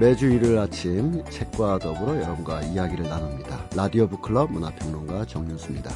매주 0.00 0.30
일요일 0.30 0.58
아침 0.58 1.22
책과 1.28 1.78
더불어 1.78 2.16
여러분과 2.16 2.62
이야기를 2.62 3.06
나눕니다. 3.06 3.68
라디오 3.76 4.08
북클럽 4.08 4.50
문화평론가 4.50 5.26
정윤수입니다. 5.26 5.90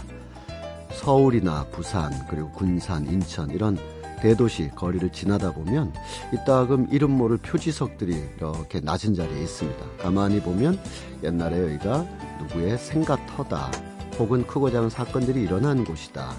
서울이나 0.92 1.64
부산 1.72 2.12
그리고 2.28 2.50
군산, 2.50 3.06
인천 3.06 3.48
이런 3.48 3.78
대도시 4.20 4.70
거리를 4.74 5.10
지나다 5.10 5.54
보면 5.54 5.94
이따금 6.34 6.88
이름 6.90 7.12
모를 7.12 7.38
표지석들이 7.38 8.14
이렇게 8.36 8.80
낮은 8.80 9.14
자리에 9.14 9.40
있습니다. 9.40 9.82
가만히 9.98 10.38
보면 10.42 10.78
옛날에 11.22 11.62
여기가 11.62 12.06
누구의 12.42 12.76
생가터다 12.76 13.70
혹은 14.18 14.46
크고 14.46 14.70
작은 14.70 14.90
사건들이 14.90 15.40
일어난 15.40 15.82
곳이다. 15.82 16.30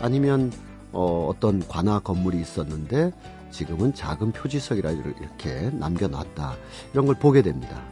아니면 0.00 0.52
어, 0.92 1.28
어떤 1.30 1.66
관아 1.66 2.00
건물이 2.00 2.38
있었는데 2.38 3.10
지금은 3.56 3.94
작은 3.94 4.32
표지석이라 4.32 4.90
이렇게 4.90 5.70
남겨놨다. 5.72 6.56
이런 6.92 7.06
걸 7.06 7.14
보게 7.14 7.40
됩니다. 7.40 7.82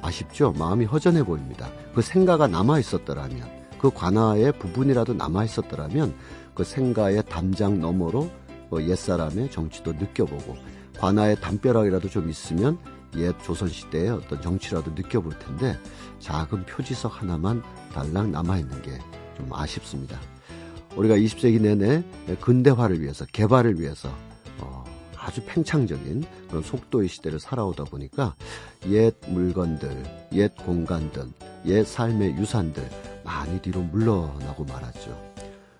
아쉽죠? 0.00 0.52
마음이 0.52 0.86
허전해 0.86 1.22
보입니다. 1.24 1.68
그 1.94 2.00
생가가 2.00 2.46
남아 2.46 2.78
있었더라면, 2.78 3.46
그 3.78 3.90
관아의 3.90 4.52
부분이라도 4.58 5.12
남아 5.12 5.44
있었더라면, 5.44 6.14
그 6.54 6.64
생가의 6.64 7.24
담장 7.26 7.80
너머로 7.80 8.30
뭐 8.70 8.82
옛사람의 8.82 9.50
정치도 9.50 9.92
느껴보고, 9.92 10.56
관아의 10.98 11.40
담벼락이라도 11.40 12.08
좀 12.08 12.30
있으면 12.30 12.78
옛 13.16 13.34
조선시대의 13.42 14.10
어떤 14.10 14.40
정치라도 14.40 14.92
느껴볼 14.92 15.38
텐데, 15.38 15.78
작은 16.20 16.64
표지석 16.64 17.20
하나만 17.20 17.62
달랑 17.92 18.32
남아있는 18.32 18.82
게 18.82 18.98
좀 19.38 19.52
아쉽습니다. 19.52 20.18
우리가 20.96 21.16
20세기 21.16 21.60
내내 21.60 22.02
근대화를 22.40 23.00
위해서, 23.00 23.24
개발을 23.32 23.80
위해서 23.80 24.10
아주 25.28 25.42
팽창적인 25.44 26.24
그런 26.48 26.62
속도의 26.62 27.08
시대를 27.08 27.38
살아오다 27.38 27.84
보니까 27.84 28.34
옛 28.88 29.14
물건들, 29.28 30.02
옛 30.32 30.54
공간들, 30.64 31.24
옛 31.66 31.84
삶의 31.84 32.38
유산들 32.38 32.88
많이 33.24 33.60
뒤로 33.60 33.82
물러나고 33.82 34.64
말았죠. 34.64 35.28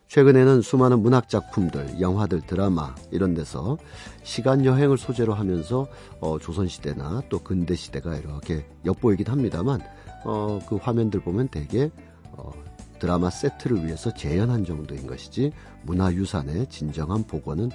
최근에는 0.08 0.60
수많은 0.60 1.00
문학 1.00 1.30
작품들, 1.30 1.98
영화들, 1.98 2.42
드라마 2.42 2.94
이런 3.10 3.32
데서 3.32 3.78
시간 4.22 4.66
여행을 4.66 4.98
소재로 4.98 5.32
하면서 5.32 5.86
어, 6.20 6.38
조선 6.38 6.68
시대나 6.68 7.22
또 7.30 7.38
근대 7.38 7.74
시대가 7.74 8.16
이렇게 8.16 8.66
엿보이긴 8.84 9.28
합니다만 9.28 9.80
어, 10.24 10.60
그 10.68 10.76
화면들 10.76 11.20
보면 11.20 11.48
대개 11.48 11.90
어, 12.32 12.50
드라마 12.98 13.30
세트를 13.30 13.84
위해서 13.86 14.12
재현한 14.12 14.64
정도인 14.64 15.06
것이지 15.06 15.52
문화유산의 15.82 16.66
진정한 16.68 17.24
복원은 17.24 17.70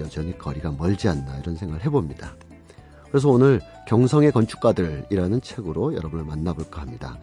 여전히 0.00 0.36
거리가 0.38 0.72
멀지 0.72 1.08
않나 1.08 1.38
이런 1.38 1.56
생각을 1.56 1.84
해봅니다. 1.84 2.34
그래서 3.10 3.28
오늘 3.30 3.60
경성의 3.86 4.32
건축가들이라는 4.32 5.40
책으로 5.40 5.94
여러분을 5.94 6.24
만나볼까 6.24 6.80
합니다. 6.82 7.18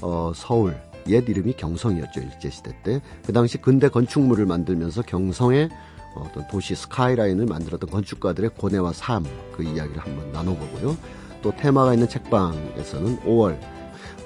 어, 0.00 0.32
서울 0.34 0.76
옛 1.08 1.28
이름이 1.28 1.52
경성이었죠 1.54 2.20
일제시대 2.20 2.82
때 2.82 3.00
그 3.24 3.32
당시 3.32 3.58
근대 3.58 3.88
건축물을 3.88 4.44
만들면서 4.46 5.02
경성의 5.02 5.68
어떤 6.16 6.48
도시 6.48 6.74
스카이라인을 6.74 7.46
만들었던 7.46 7.88
건축가들의 7.90 8.50
고뇌와 8.58 8.92
삶 8.92 9.24
그 9.56 9.62
이야기를 9.62 9.98
한번 9.98 10.32
나눠보고요. 10.32 10.96
또 11.42 11.54
테마가 11.54 11.94
있는 11.94 12.08
책방에서는 12.08 13.20
5월 13.20 13.58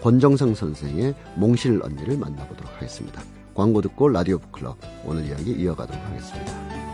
권정상 0.03 0.55
선생의 0.55 1.15
몽실 1.37 1.81
언니를 1.83 2.17
만나보도록 2.17 2.73
하겠습니다. 2.77 3.23
광고 3.55 3.81
듣고 3.83 4.09
라디오 4.09 4.39
북클럽 4.39 4.79
오늘 5.05 5.27
이야기 5.27 5.53
이어가도록 5.53 6.03
하겠습니다. 6.03 6.90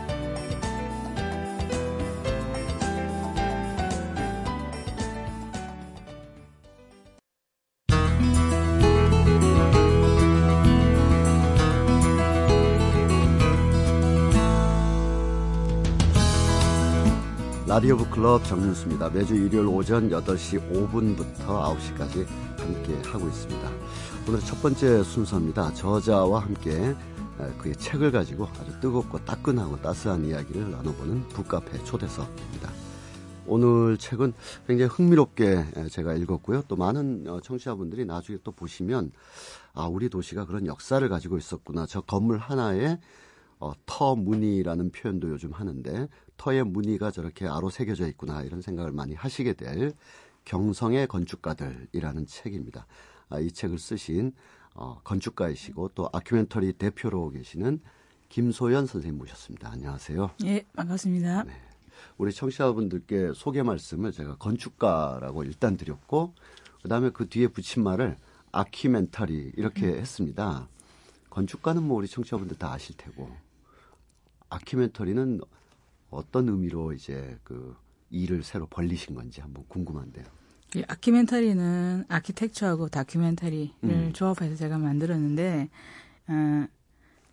라디오 17.77 17.95
북클럽 17.95 18.43
정윤수입니다. 18.43 19.11
매주 19.11 19.35
일요일 19.35 19.67
오전 19.67 20.09
8시 20.09 20.67
5분부터 20.71 21.45
9시까지 21.45 22.25
함께 22.57 22.99
하고 23.07 23.27
있습니다. 23.27 23.71
오늘 24.27 24.39
첫 24.39 24.59
번째 24.63 25.03
순서입니다. 25.03 25.71
저자와 25.75 26.39
함께 26.39 26.95
그의 27.59 27.75
책을 27.75 28.11
가지고 28.11 28.47
아주 28.59 28.79
뜨겁고 28.79 29.23
따끈하고 29.23 29.79
따스한 29.79 30.25
이야기를 30.25 30.71
나눠보는 30.71 31.27
북카페 31.27 31.83
초대석입니다. 31.83 32.71
오늘 33.45 33.99
책은 33.99 34.33
굉장히 34.65 34.89
흥미롭게 34.89 35.65
제가 35.91 36.15
읽었고요. 36.15 36.63
또 36.67 36.77
많은 36.77 37.25
어, 37.27 37.39
청취자분들이 37.41 38.05
나중에 38.05 38.39
또 38.43 38.53
보시면 38.53 39.11
아 39.75 39.85
우리 39.85 40.09
도시가 40.09 40.47
그런 40.47 40.65
역사를 40.65 41.07
가지고 41.07 41.37
있었구나. 41.37 41.85
저 41.85 42.01
건물 42.01 42.39
하나에 42.39 42.97
어, 43.59 43.73
터 43.85 44.15
무늬라는 44.15 44.91
표현도 44.91 45.29
요즘 45.29 45.51
하는데 45.51 46.07
터의 46.37 46.63
무늬가 46.63 47.11
저렇게 47.11 47.47
아로 47.47 47.69
새겨져 47.69 48.07
있구나 48.07 48.43
이런 48.43 48.61
생각을 48.61 48.91
많이 48.91 49.13
하시게 49.13 49.53
될 49.53 49.93
경성의 50.45 51.07
건축가들이라는 51.07 52.25
책입니다. 52.25 52.87
아, 53.29 53.39
이 53.39 53.51
책을 53.51 53.77
쓰신 53.77 54.31
어, 54.73 55.01
건축가이시고 55.03 55.89
또 55.95 56.09
아큐멘터리 56.13 56.73
대표로 56.73 57.31
계시는 57.31 57.81
김소연 58.29 58.85
선생님 58.85 59.17
모셨습니다. 59.17 59.71
안녕하세요. 59.71 60.31
예, 60.45 60.63
반갑습니다. 60.75 61.43
네. 61.43 61.53
우리 62.17 62.31
청취자분들께 62.31 63.31
소개 63.33 63.63
말씀을 63.63 64.11
제가 64.11 64.37
건축가라고 64.37 65.43
일단 65.43 65.77
드렸고 65.77 66.33
그다음에 66.83 67.09
그 67.09 67.27
뒤에 67.27 67.47
붙인 67.47 67.83
말을 67.83 68.17
아큐멘터리 68.51 69.53
이렇게 69.55 69.87
음. 69.87 69.97
했습니다. 69.97 70.67
건축가는 71.29 71.83
뭐 71.83 71.97
우리 71.97 72.07
청취자분들 72.07 72.57
다 72.57 72.73
아실 72.73 72.95
테고 72.97 73.29
아큐멘터리는 74.49 75.41
어떤 76.09 76.49
의미로 76.49 76.93
이제 76.93 77.37
그 77.43 77.75
일을 78.09 78.43
새로 78.43 78.65
벌리신 78.67 79.15
건지 79.15 79.41
한번 79.41 79.65
궁금한데요. 79.67 80.25
이 80.75 80.83
아키멘터리는 80.87 82.05
아키텍처하고 82.07 82.89
다큐멘터리를 82.89 83.71
음. 83.83 84.11
조합해서 84.13 84.55
제가 84.55 84.77
만들었는데 84.77 85.69
어, 86.27 86.67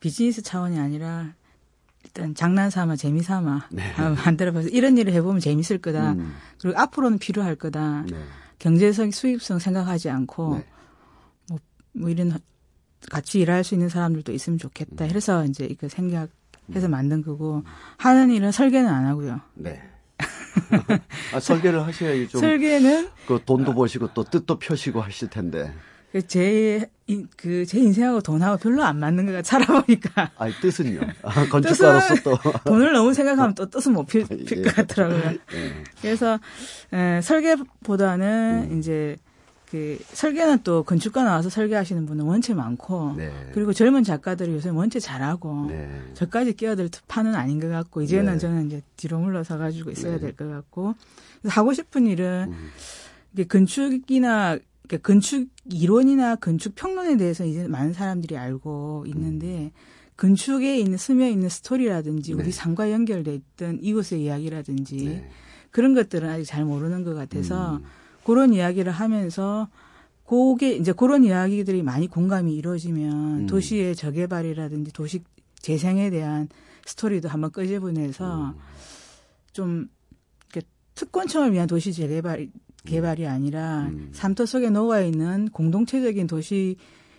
비즈니스 0.01 0.43
차원이 0.43 0.79
아니라 0.79 1.35
일단 2.05 2.35
장난 2.35 2.71
삼아 2.71 2.97
재미 2.97 3.23
삼아 3.23 3.69
네. 3.73 3.83
만들어봐서 4.25 4.69
이런 4.69 4.99
일을 4.99 5.13
해보면 5.15 5.41
재밌을 5.41 5.79
거다. 5.79 6.13
음. 6.13 6.35
그리고 6.61 6.79
앞으로는 6.79 7.19
필요할 7.19 7.57
거다. 7.57 8.03
네. 8.03 8.23
경제성, 8.59 9.11
수입성 9.11 9.59
생각하지 9.59 10.11
않고 10.11 10.59
네. 10.59 10.67
뭐, 11.49 11.59
뭐 11.93 12.09
이런 12.11 12.39
같이 13.11 13.41
일할 13.41 13.65
수 13.65 13.75
있는 13.75 13.89
사람들도 13.89 14.33
있으면 14.33 14.59
좋겠다. 14.59 15.07
음. 15.07 15.09
그래서 15.09 15.45
이제 15.45 15.65
이거 15.65 15.89
생각 15.89 16.31
해서 16.75 16.89
만든 16.89 17.23
거고 17.23 17.63
하는 17.99 18.31
일은 18.31 18.53
설계는 18.53 18.89
안 18.89 19.07
하고요. 19.07 19.41
네. 19.55 19.83
아, 21.35 21.41
설계를 21.41 21.85
하셔야지 21.85 22.29
좀 22.29 22.41
설계는 22.41 23.09
그 23.27 23.41
돈도 23.45 23.75
버시고 23.75 24.11
또 24.15 24.25
뜻도 24.25 24.59
펴시고 24.59 25.01
하실 25.01 25.29
텐데. 25.29 25.73
제, 26.29 26.89
그, 27.37 27.67
제 27.67 27.81
인생하고 27.81 28.21
돈하고 28.21 28.59
별로 28.59 28.85
안 28.85 29.01
맞는 29.01 29.27
거가 29.27 29.43
살아보니까. 29.43 30.31
아니, 30.37 30.53
뜻은요? 30.61 31.01
아, 31.23 31.47
건축가로서 31.51 32.15
또. 32.23 32.39
돈을 32.65 32.93
너무 32.93 33.13
생각하면 33.13 33.55
또 33.57 33.69
뜻은 33.69 33.93
못 33.93 34.07
필, 34.07 34.25
필것 34.25 34.59
예. 34.59 34.63
같더라고요. 34.63 35.33
예. 35.55 35.85
그래서, 36.01 36.39
에, 36.93 37.21
설계보다는 37.21 38.69
음. 38.71 38.79
이제 38.79 39.17
그 39.75 39.99
설계는 40.13 40.61
또 40.63 40.85
건축가 40.85 41.25
나와서 41.25 41.51
설계하시는 41.51 42.07
분은 42.07 42.25
원체 42.25 42.55
많고 42.55 43.15
네. 43.17 43.33
그리고 43.53 43.73
젊은 43.73 44.05
작가들이 44.05 44.53
요새 44.53 44.69
원체 44.69 45.01
잘하고 45.01 45.67
네. 45.67 45.91
저까지 46.15 46.53
끼어들 46.53 46.89
판은 47.09 47.35
아닌 47.35 47.59
것 47.59 47.67
같고 47.67 48.03
이제는 48.03 48.35
네. 48.35 48.39
저는 48.39 48.67
이제 48.69 48.83
뒤로 48.97 49.19
물러서 49.19 49.59
가지고 49.59 49.91
있어야 49.91 50.13
네. 50.13 50.21
될것 50.21 50.49
같고 50.49 50.95
그래서 51.43 51.61
하고 51.61 51.73
싶은 51.73 52.07
일은 52.07 52.53
음. 52.53 52.71
이게 53.33 53.49
건축이나 53.49 54.59
그러니까 54.87 55.09
건축 55.09 55.49
이론이나 55.69 56.37
건축 56.37 56.77
평론에 56.77 57.17
대해서 57.17 57.45
이제 57.45 57.67
많은 57.67 57.95
사람들이 57.95 58.37
알고 58.37 59.07
있는데 59.09 59.47
음. 59.47 59.71
건축에 60.17 60.79
있는 60.79 60.97
스며 60.99 61.27
있는 61.27 61.49
스토리라든지 61.49 62.33
우리 62.33 62.45
네. 62.45 62.51
삶과 62.53 62.93
연결돼 62.93 63.35
있던 63.35 63.81
이곳의 63.83 64.23
이야기라든지 64.23 65.05
네. 65.05 65.31
그런 65.73 65.95
것들은 65.95 66.29
아직 66.29 66.45
잘 66.45 66.65
모르는 66.65 67.03
것 67.03 67.15
같아서 67.15 67.79
음. 67.79 68.04
그런 68.25 68.53
이야기를 68.53 68.93
하면서 68.93 69.69
그게 70.27 70.75
이제 70.75 70.93
그런 70.93 71.25
이야기들이 71.25 71.83
많이 71.83 72.07
공감이 72.07 72.55
이루어지면 72.55 73.41
음. 73.41 73.47
도시의 73.47 73.95
저개발이라든지 73.95 74.93
도시 74.93 75.23
재생에 75.61 76.11
대한 76.11 76.49
스토리도 76.87 77.29
한번 77.29 77.51
끄집어내서 77.51 78.51
음. 78.51 78.55
좀 79.53 79.89
특권층을 80.95 81.53
위한 81.53 81.67
도시 81.67 81.93
재개발 81.93 82.49
개발이 82.87 83.27
아니라 83.27 83.83
음. 83.83 84.11
삶터 84.13 84.47
속에 84.47 84.71
녹아 84.71 85.01
있는 85.01 85.49
공동체적인 85.51 86.27
도시 86.27 86.77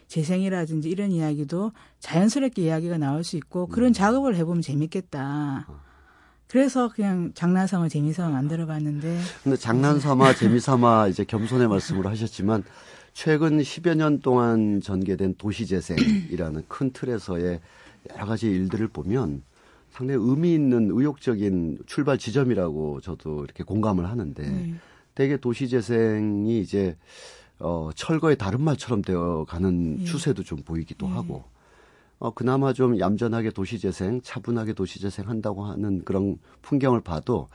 재생이라든지 0.07 0.89
이런 0.89 1.11
이야기도 1.11 1.71
자연스럽게 1.99 2.61
이야기가 2.61 2.97
나올 2.97 3.23
수 3.23 3.37
있고 3.37 3.67
그런 3.67 3.89
음. 3.89 3.93
작업을 3.93 4.35
해보면 4.35 4.61
재밌겠다. 4.61 5.67
어. 6.55 6.65
그래서 6.65 6.89
그냥 6.89 7.31
장난삼아 7.33 7.89
재미삼아 7.89 8.29
만들어봤는데. 8.29 9.19
근데 9.43 9.57
장난삼아 9.57 10.35
재미삼아 10.35 11.09
이제 11.09 11.25
겸손의 11.25 11.67
말씀으로 11.67 12.09
하셨지만 12.09 12.63
최근 13.11 13.59
10여 13.59 13.95
년 13.95 14.21
동안 14.21 14.79
전개된 14.79 15.35
도시재생이라는 15.37 16.63
큰 16.69 16.91
틀에서의 16.91 17.59
여러 18.13 18.25
가지 18.25 18.47
일들을 18.47 18.87
보면 18.87 19.43
상당히 19.91 20.19
의미 20.21 20.53
있는 20.53 20.89
의욕적인 20.91 21.79
출발 21.87 22.17
지점이라고 22.17 23.01
저도 23.01 23.43
이렇게 23.43 23.63
공감을 23.63 24.09
하는데 24.09 24.41
네. 24.41 24.75
대개 25.13 25.37
도시재생이 25.37 26.59
이제 26.61 26.95
어, 27.59 27.89
철거의 27.95 28.37
다른 28.37 28.61
말처럼 28.61 29.01
되어 29.01 29.45
가는 29.47 29.97
네. 29.97 30.03
추세도 30.05 30.43
좀 30.43 30.59
보이기도 30.59 31.07
네. 31.07 31.13
하고 31.13 31.43
어, 32.19 32.31
그나마 32.33 32.73
좀 32.73 32.99
얌전하게 32.99 33.51
도시재생, 33.51 34.21
차분하게 34.21 34.73
도시재생 34.73 35.27
한다고 35.27 35.65
하는 35.65 36.03
그런 36.05 36.37
풍경을 36.61 37.01
봐도 37.01 37.49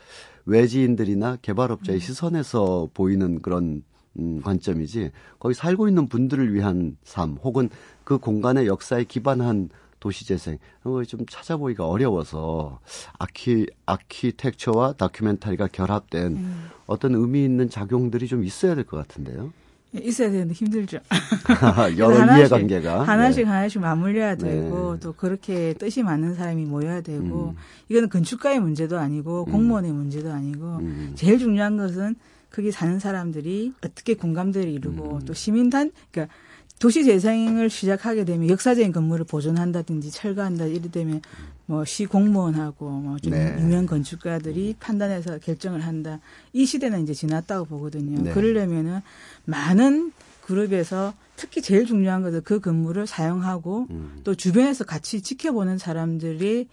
외지인들이나 0.45 1.37
개발업자의 1.41 1.97
음. 1.97 1.99
시선에서 1.99 2.89
보이는 2.93 3.41
그런 3.41 3.83
음, 4.19 4.41
관점이지 4.41 5.11
거기 5.39 5.55
살고 5.55 5.87
있는 5.87 6.07
분들을 6.07 6.53
위한 6.53 6.97
삶 7.03 7.37
혹은 7.43 7.69
그 8.03 8.17
공간의 8.17 8.67
역사에 8.67 9.05
기반한 9.05 9.69
도시재생 10.01 10.57
이런 10.81 10.93
걸좀 10.95 11.25
찾아보기가 11.29 11.87
어려워서 11.87 12.79
아키 13.19 13.67
아키텍처와 13.85 14.93
다큐멘터리가 14.93 15.67
결합된 15.67 16.33
음. 16.33 16.69
어떤 16.87 17.15
의미 17.15 17.43
있는 17.45 17.69
작용들이 17.69 18.27
좀 18.27 18.43
있어야 18.43 18.75
될 18.75 18.83
것 18.83 18.97
같은데요. 18.97 19.53
있어야 19.93 20.31
되는데 20.31 20.53
힘들죠. 20.53 20.99
여러 21.97 22.19
하나씩, 22.19 22.39
이해관계가 22.39 23.03
하나씩 23.03 23.43
네. 23.43 23.49
하나씩 23.49 23.81
맞물려야 23.81 24.35
되고 24.35 24.93
네. 24.93 24.99
또 25.01 25.13
그렇게 25.13 25.73
뜻이 25.73 26.01
맞는 26.01 26.35
사람이 26.35 26.65
모여야 26.65 27.01
되고 27.01 27.49
음. 27.49 27.55
이거는 27.89 28.09
건축가의 28.09 28.59
문제도 28.59 28.97
아니고 28.97 29.45
음. 29.47 29.51
공무원의 29.51 29.91
문제도 29.91 30.31
아니고 30.31 30.77
음. 30.77 31.11
제일 31.15 31.39
중요한 31.39 31.75
것은 31.75 32.15
거기 32.51 32.71
사는 32.71 32.99
사람들이 32.99 33.73
어떻게 33.83 34.13
공감대를 34.15 34.69
이루고 34.71 35.15
음. 35.15 35.25
또 35.25 35.33
시민단 35.33 35.91
그러니까 36.11 36.33
도시 36.81 37.03
재생을 37.05 37.69
시작하게 37.69 38.25
되면 38.25 38.49
역사적인 38.49 38.91
건물을 38.91 39.25
보존한다든지 39.25 40.09
철거한다 40.09 40.65
이래 40.65 40.89
되면 40.89 41.21
뭐 41.67 41.85
시 41.85 42.05
공무원하고 42.07 42.89
뭐좀 42.89 43.31
네. 43.31 43.55
유명 43.59 43.85
건축가들이 43.85 44.75
판단해서 44.79 45.37
결정을 45.37 45.81
한다. 45.81 46.19
이 46.53 46.65
시대는 46.65 47.03
이제 47.03 47.13
지났다고 47.13 47.65
보거든요. 47.65 48.23
네. 48.23 48.31
그러려면은 48.31 49.01
많은 49.45 50.11
그룹에서 50.41 51.13
특히 51.35 51.61
제일 51.61 51.85
중요한 51.85 52.23
것은 52.23 52.41
그 52.43 52.59
건물을 52.59 53.05
사용하고 53.05 53.85
음. 53.91 54.19
또 54.23 54.33
주변에서 54.33 54.83
같이 54.83 55.21
지켜보는 55.21 55.77
사람들이 55.77 56.67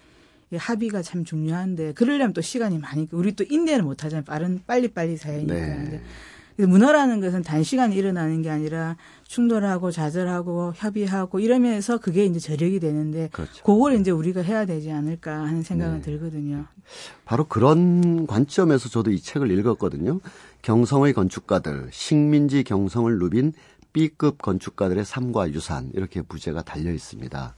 합의가 0.56 1.02
참 1.02 1.26
중요한데 1.26 1.92
그러려면 1.92 2.32
또 2.32 2.40
시간이 2.40 2.78
많이 2.78 3.06
우리 3.12 3.36
또 3.36 3.44
인내를 3.44 3.84
못 3.84 4.04
하잖아요. 4.04 4.24
빠른 4.24 4.62
빨리빨리 4.66 5.18
사야니까. 5.18 5.54
네. 5.54 6.02
문화라는 6.66 7.20
것은 7.20 7.42
단시간에 7.42 7.94
일어나는 7.94 8.42
게 8.42 8.50
아니라 8.50 8.96
충돌하고 9.24 9.90
좌절하고 9.90 10.72
협의하고 10.74 11.38
이러면서 11.38 11.98
그게 11.98 12.24
이제 12.24 12.40
저력이 12.40 12.80
되는데 12.80 13.28
그렇죠. 13.32 13.62
그걸 13.62 13.94
이제 13.94 14.10
우리가 14.10 14.42
해야 14.42 14.66
되지 14.66 14.90
않을까 14.90 15.42
하는 15.42 15.62
생각은 15.62 15.96
네. 15.96 16.02
들거든요. 16.02 16.64
바로 17.24 17.44
그런 17.44 18.26
관점에서 18.26 18.88
저도 18.88 19.12
이 19.12 19.20
책을 19.20 19.50
읽었거든요. 19.50 20.20
경성의 20.62 21.12
건축가들, 21.12 21.88
식민지 21.92 22.64
경성을 22.64 23.16
누빈 23.18 23.52
B급 23.92 24.42
건축가들의 24.42 25.04
삶과 25.04 25.52
유산 25.52 25.90
이렇게 25.94 26.22
부제가 26.22 26.62
달려 26.62 26.92
있습니다. 26.92 27.54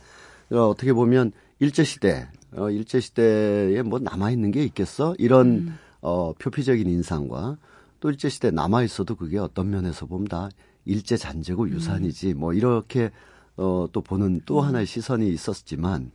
그러니까 0.49 0.69
어떻게 0.69 0.93
보면 0.93 1.32
일제 1.58 1.85
시대, 1.85 2.29
어, 2.52 2.70
일제 2.70 3.00
시대에 3.00 3.82
뭐 3.82 3.99
남아 3.99 4.31
있는 4.31 4.50
게 4.50 4.62
있겠어? 4.64 5.14
이런 5.19 5.47
음. 5.47 5.79
어, 6.02 6.32
표피적인 6.38 6.88
인상과 6.88 7.56
또 8.00 8.11
일제 8.11 8.29
시대 8.29 8.50
남아 8.50 8.82
있어도 8.82 9.14
그게 9.14 9.38
어떤 9.38 9.70
면에서 9.70 10.06
보면 10.06 10.26
다 10.29 10.49
일제 10.85 11.17
잔재고 11.17 11.64
음. 11.64 11.70
유산이지 11.70 12.35
뭐 12.35 12.52
이렇게 12.52 13.11
어, 13.56 13.87
또 13.93 14.00
보는 14.00 14.43
또 14.47 14.61
음. 14.61 14.64
하나의 14.64 14.87
시선이 14.87 15.29
있었지만 15.29 16.11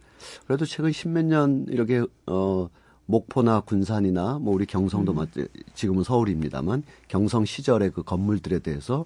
그래도 0.48 0.66
최근 0.66 0.92
십몇 0.92 1.26
년 1.26 1.66
이렇게 1.70 2.04
어, 2.26 2.70
목포나 3.06 3.62
군산이나 3.62 4.40
뭐 4.40 4.54
우리 4.54 4.66
경성도 4.66 5.14
음. 5.14 5.48
지금은 5.76 6.04
서울입니다만 6.04 6.84
경성 7.08 7.46
시절의 7.46 7.92
그 7.92 8.04
건물들에 8.04 8.60
대해서 8.60 9.06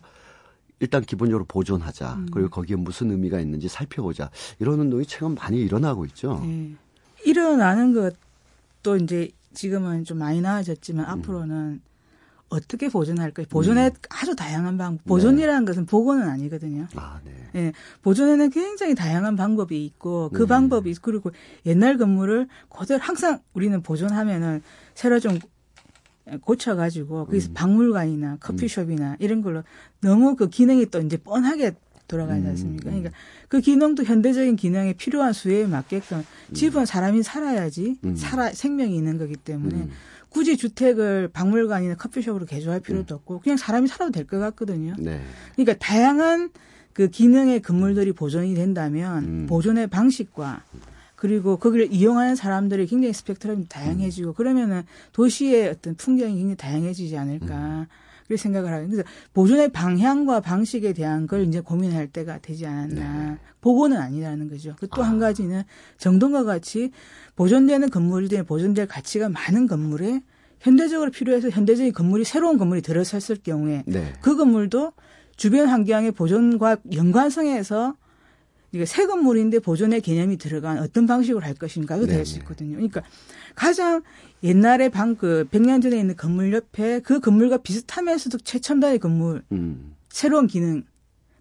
일단 0.79 1.03
기본적으로 1.03 1.43
보존하자. 1.45 2.13
음. 2.13 2.27
그리고 2.31 2.49
거기에 2.49 2.77
무슨 2.77 3.11
의미가 3.11 3.41
있는지 3.41 3.67
살펴보자. 3.67 4.29
이런 4.59 4.79
운동이 4.79 5.05
최근 5.05 5.35
많이 5.35 5.59
일어나고 5.59 6.05
있죠. 6.05 6.39
네. 6.41 6.73
일어나는 7.25 7.93
것도 7.93 8.95
이제 8.95 9.29
지금은 9.53 10.05
좀 10.05 10.19
많이 10.19 10.39
나아졌지만 10.39 11.05
음. 11.05 11.09
앞으로는 11.09 11.81
어떻게 12.49 12.89
보존할까? 12.89 13.43
보존에 13.49 13.87
음. 13.87 13.91
아주 14.09 14.35
다양한 14.35 14.77
방법. 14.77 15.05
보존이라는 15.05 15.61
네. 15.61 15.65
것은 15.65 15.85
복원은 15.85 16.27
아니거든요. 16.27 16.87
아, 16.95 17.19
네. 17.23 17.31
예, 17.55 17.73
보존에는 18.01 18.49
굉장히 18.49 18.95
다양한 18.95 19.35
방법이 19.35 19.85
있고 19.85 20.29
그 20.33 20.43
네. 20.43 20.47
방법이 20.47 20.95
그리고 21.01 21.31
옛날 21.65 21.97
건물을 21.97 22.47
그대로 22.69 22.99
항상 23.01 23.39
우리는 23.53 23.81
보존하면은 23.81 24.61
새로 24.95 25.19
좀 25.19 25.39
고쳐가지고 26.41 27.25
거기서 27.25 27.51
음. 27.51 27.53
박물관이나 27.53 28.37
커피숍이나 28.39 29.11
음. 29.11 29.15
이런 29.19 29.41
걸로 29.41 29.63
너무 30.01 30.35
그 30.35 30.49
기능이 30.49 30.87
또 30.87 30.99
이제 31.01 31.17
뻔하게 31.17 31.75
돌아가지 32.07 32.41
음. 32.41 32.47
않습니까? 32.47 32.85
그러니까 32.85 33.11
그 33.47 33.61
기능도 33.61 34.03
현대적인 34.03 34.55
기능에 34.55 34.93
필요한 34.93 35.33
수요에 35.33 35.67
맞게끔 35.67 36.19
음. 36.19 36.53
집은 36.53 36.85
사람이 36.85 37.23
살아야지 37.23 37.97
살아 38.15 38.51
생명이 38.51 38.95
있는 38.95 39.17
거기 39.17 39.35
때문에 39.35 39.87
굳이 40.29 40.57
주택을 40.57 41.29
박물관이나 41.33 41.95
커피숍으로 41.95 42.45
개조할 42.45 42.79
필요도 42.81 43.13
음. 43.13 43.17
없고 43.17 43.39
그냥 43.39 43.57
사람이 43.57 43.87
살아도 43.87 44.11
될 44.11 44.25
것 44.25 44.39
같거든요. 44.39 44.95
네. 44.99 45.21
그러니까 45.55 45.75
다양한 45.83 46.51
그 46.93 47.07
기능의 47.07 47.61
건물들이 47.61 48.11
보존이 48.11 48.53
된다면 48.53 49.23
음. 49.23 49.47
보존의 49.47 49.87
방식과 49.87 50.63
그리고 51.15 51.57
거기를 51.57 51.91
이용하는 51.91 52.35
사람들이 52.35 52.87
굉장히 52.87 53.13
스펙트럼이 53.13 53.67
다양해지고 53.67 54.29
음. 54.29 54.33
그러면은 54.35 54.83
도시의 55.13 55.69
어떤 55.69 55.95
풍경이 55.95 56.33
굉장히 56.35 56.55
다양해지지 56.55 57.17
않을까. 57.17 57.55
음. 57.55 57.85
그렇게 58.29 58.37
생각을 58.37 58.71
하고 58.71 58.85
그래서 58.87 59.03
보존의 59.33 59.69
방향과 59.69 60.39
방식에 60.41 60.93
대한 60.93 61.25
걸 61.25 61.47
이제 61.47 61.59
고민할 61.59 62.07
때가 62.07 62.37
되지 62.37 62.67
않았나. 62.67 63.29
네. 63.31 63.37
보고는 63.59 63.97
아니라는 63.97 64.49
거죠. 64.49 64.75
그 64.79 64.87
또한 64.87 65.15
아. 65.15 65.19
가지는 65.19 65.63
정동과 65.97 66.43
같이 66.43 66.91
보존되는 67.35 67.89
건물들에 67.89 68.43
보존될 68.43 68.87
가치가 68.87 69.29
많은 69.29 69.67
건물에 69.67 70.21
현대적으로 70.59 71.09
필요해서 71.09 71.49
현대적인 71.49 71.91
건물이 71.91 72.23
새로운 72.23 72.57
건물이 72.57 72.83
들어섰을 72.83 73.37
경우에 73.43 73.83
네. 73.87 74.13
그 74.21 74.37
건물도 74.37 74.93
주변 75.35 75.67
환경의 75.67 76.11
보존과 76.11 76.77
연관성에서 76.93 77.95
이게 78.71 78.85
새 78.85 79.05
건물인데 79.07 79.59
보존의 79.59 80.01
개념이 80.01 80.37
들어간 80.37 80.77
어떤 80.79 81.07
방식으로 81.07 81.43
할 81.43 81.53
것인가도 81.55 82.05
될 82.05 82.25
수 82.25 82.37
있거든요. 82.39 82.73
그러니까 82.75 83.01
가장 83.55 84.03
옛날에 84.43 84.89
방 84.89 85.15
그 85.15 85.47
100년 85.51 85.81
전에 85.81 85.99
있는 85.99 86.15
건물 86.15 86.53
옆에 86.53 86.99
그 86.99 87.19
건물과 87.19 87.57
비슷하면서도 87.57 88.37
최첨단의 88.39 88.99
건물, 88.99 89.43
음. 89.51 89.95
새로운 90.09 90.47
기능. 90.47 90.83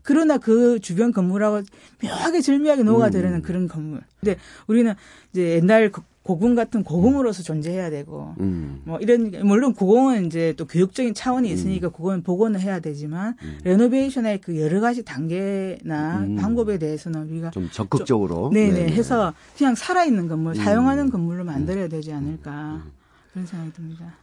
그러나 0.02 0.38
그 0.38 0.78
주변 0.80 1.12
건물하고 1.12 1.62
묘하게 2.02 2.40
절묘하게 2.40 2.82
녹아들는 2.82 3.34
음. 3.34 3.42
그런 3.42 3.68
건물. 3.68 4.00
근데 4.20 4.36
우리는 4.66 4.94
이제 5.32 5.56
옛날 5.56 5.92
고궁 6.28 6.54
같은 6.54 6.84
고궁으로서 6.84 7.42
존재해야 7.42 7.88
되고 7.88 8.34
음. 8.38 8.82
뭐 8.84 8.98
이런 8.98 9.30
물론 9.44 9.72
고궁은 9.72 10.26
이제 10.26 10.52
또 10.58 10.66
교육적인 10.66 11.14
차원이 11.14 11.50
있으니까 11.50 11.88
음. 11.88 11.92
그건 11.96 12.22
복원을 12.22 12.60
해야 12.60 12.80
되지만 12.80 13.34
음. 13.42 13.58
레노베이션의 13.64 14.42
그 14.42 14.60
여러 14.60 14.82
가지 14.82 15.02
단계나 15.02 16.18
음. 16.18 16.36
방법에 16.36 16.76
대해서는 16.76 17.30
우리가 17.30 17.50
좀 17.52 17.70
적극적으로 17.72 18.50
좀, 18.50 18.52
네네, 18.52 18.72
네네 18.74 18.92
해서 18.92 19.32
그냥 19.56 19.74
살아 19.74 20.04
있는 20.04 20.28
건물 20.28 20.52
음. 20.52 20.54
사용하는 20.56 21.08
건물로 21.08 21.44
만들어야 21.44 21.88
되지 21.88 22.12
않을까 22.12 22.84
그런 23.32 23.46
생각이 23.46 23.72
듭니다. 23.72 24.14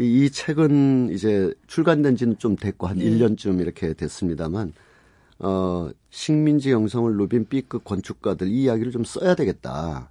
이, 0.00 0.24
이 0.24 0.30
책은 0.30 1.10
이제 1.12 1.54
출간된 1.68 2.16
지는 2.16 2.36
좀 2.38 2.56
됐고 2.56 2.88
한 2.88 2.98
네. 2.98 3.04
1년쯤 3.04 3.60
이렇게 3.60 3.92
됐습니다만 3.92 4.72
어 5.38 5.88
식민지 6.10 6.72
영성을 6.72 7.16
누빈 7.16 7.46
B급 7.48 7.84
건축가들 7.84 8.48
이 8.48 8.64
이야기를 8.64 8.90
좀 8.90 9.04
써야 9.04 9.36
되겠다. 9.36 10.10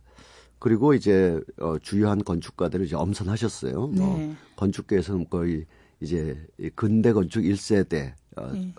그리고 0.59 0.93
이제 0.93 1.39
어, 1.59 1.77
주요한 1.79 2.23
건축가들을 2.23 2.85
이제 2.85 2.95
엄선하셨어요. 2.95 3.73
뭐 3.73 3.89
네. 3.91 3.97
뭐 4.27 4.35
건축계에서는 4.55 5.29
거의 5.29 5.65
이제 6.01 6.45
근대 6.75 7.13
건축 7.13 7.41
1세대 7.41 8.13
어, 8.35 8.51
네. 8.53 8.73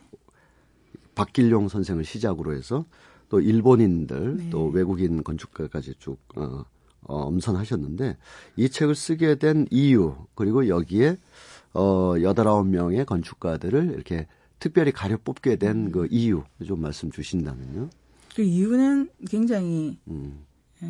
박길용 1.14 1.68
선생을 1.68 2.04
시작으로 2.04 2.54
해서 2.54 2.84
또 3.28 3.40
일본인들 3.40 4.36
네. 4.38 4.50
또 4.50 4.66
외국인 4.68 5.22
건축가까지 5.22 5.94
쭉 5.98 6.18
어, 6.36 6.64
어, 7.02 7.16
엄선하셨는데 7.26 8.16
이 8.56 8.68
책을 8.68 8.94
쓰게 8.94 9.36
된 9.36 9.66
이유 9.70 10.14
그리고 10.34 10.68
여기에 10.68 11.16
어 11.74 12.14
여덟 12.22 12.48
아홉 12.48 12.66
명의 12.66 13.04
건축가들을 13.04 13.92
이렇게 13.94 14.26
특별히 14.58 14.90
가려 14.90 15.16
뽑게 15.22 15.56
된 15.56 15.92
그 15.92 16.08
이유 16.10 16.42
좀 16.64 16.80
말씀 16.80 17.10
주신다면요. 17.10 17.90
그 18.34 18.42
이유는 18.42 19.10
굉장히 19.28 19.98
음. 20.08 20.44
예, 20.82 20.86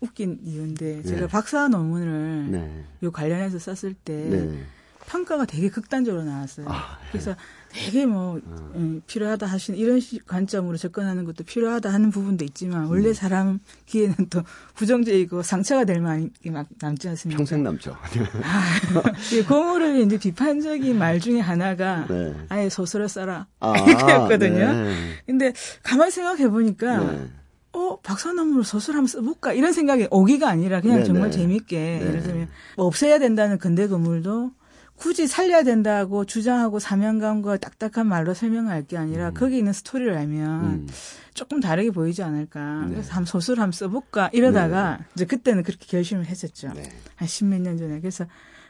웃긴 0.00 0.38
이유인데 0.44 1.02
제가 1.02 1.20
네. 1.22 1.26
박사 1.26 1.68
논문을 1.68 2.50
네. 2.50 2.84
요 3.02 3.10
관련해서 3.10 3.58
썼을 3.58 3.94
때 3.94 4.14
네. 4.14 4.64
평가가 5.10 5.44
되게 5.44 5.68
극단적으로 5.68 6.24
나왔어요. 6.24 6.66
아, 6.68 6.98
네. 7.02 7.08
그래서 7.10 7.34
되게 7.68 8.06
뭐 8.06 8.40
어. 8.44 8.72
음, 8.74 9.02
필요하다 9.06 9.46
하시는 9.46 9.78
이런 9.78 10.00
관점으로 10.26 10.76
접근하는 10.76 11.24
것도 11.24 11.44
필요하다 11.44 11.92
하는 11.92 12.10
부분도 12.10 12.44
있지만 12.44 12.86
원래 12.86 13.08
음. 13.08 13.14
사람 13.14 13.58
기에는 13.86 14.14
또 14.30 14.42
부정적이고 14.74 15.42
상처가 15.42 15.84
될 15.84 16.00
만이 16.00 16.30
막 16.46 16.66
남지 16.80 17.08
않습니까? 17.08 17.38
평생 17.38 17.62
남죠. 17.62 17.96
아, 18.42 18.64
고무를 19.48 20.00
이제 20.00 20.16
비판적인 20.18 20.96
말 20.96 21.18
중에 21.18 21.40
하나가 21.40 22.06
네. 22.08 22.34
아예 22.48 22.68
소설을 22.68 23.08
써라 23.08 23.46
아, 23.58 23.74
이렇게였거든요. 23.86 24.72
네. 24.72 24.94
근데 25.26 25.52
가만히 25.82 26.12
생각해 26.12 26.48
보니까 26.48 26.98
네. 26.98 27.28
어, 27.80 27.98
박사나무로 28.02 28.62
소설 28.62 28.96
한번 28.96 29.06
써볼까? 29.06 29.54
이런 29.54 29.72
생각이 29.72 30.08
오기가 30.10 30.48
아니라 30.48 30.80
그냥 30.80 30.98
네네. 30.98 31.06
정말 31.06 31.30
재밌게. 31.30 31.76
네. 31.78 32.06
예를 32.06 32.22
들면, 32.22 32.48
뭐 32.76 32.86
없애야 32.86 33.18
된다는 33.18 33.58
근대 33.58 33.88
건물도 33.88 34.52
굳이 34.96 35.26
살려야 35.26 35.62
된다고 35.62 36.26
주장하고 36.26 36.78
사명감과 36.78 37.56
딱딱한 37.56 38.06
말로 38.06 38.34
설명할 38.34 38.86
게 38.86 38.98
아니라 38.98 39.30
음. 39.30 39.34
거기 39.34 39.56
있는 39.56 39.72
스토리를 39.72 40.14
알면 40.14 40.62
음. 40.62 40.88
조금 41.32 41.60
다르게 41.60 41.90
보이지 41.90 42.22
않을까. 42.22 42.82
네. 42.84 42.90
그래서 42.90 43.14
한 43.14 43.24
소설 43.24 43.60
한번 43.60 43.72
써볼까 43.72 44.28
이러다가 44.34 44.98
네. 44.98 45.04
이제 45.14 45.24
그때는 45.24 45.62
그렇게 45.62 45.86
결심을 45.86 46.26
했었죠. 46.26 46.68
네. 46.74 46.82
한 47.16 47.26
십몇 47.26 47.62
년 47.62 47.78
전에. 47.78 48.00
그래서 48.00 48.26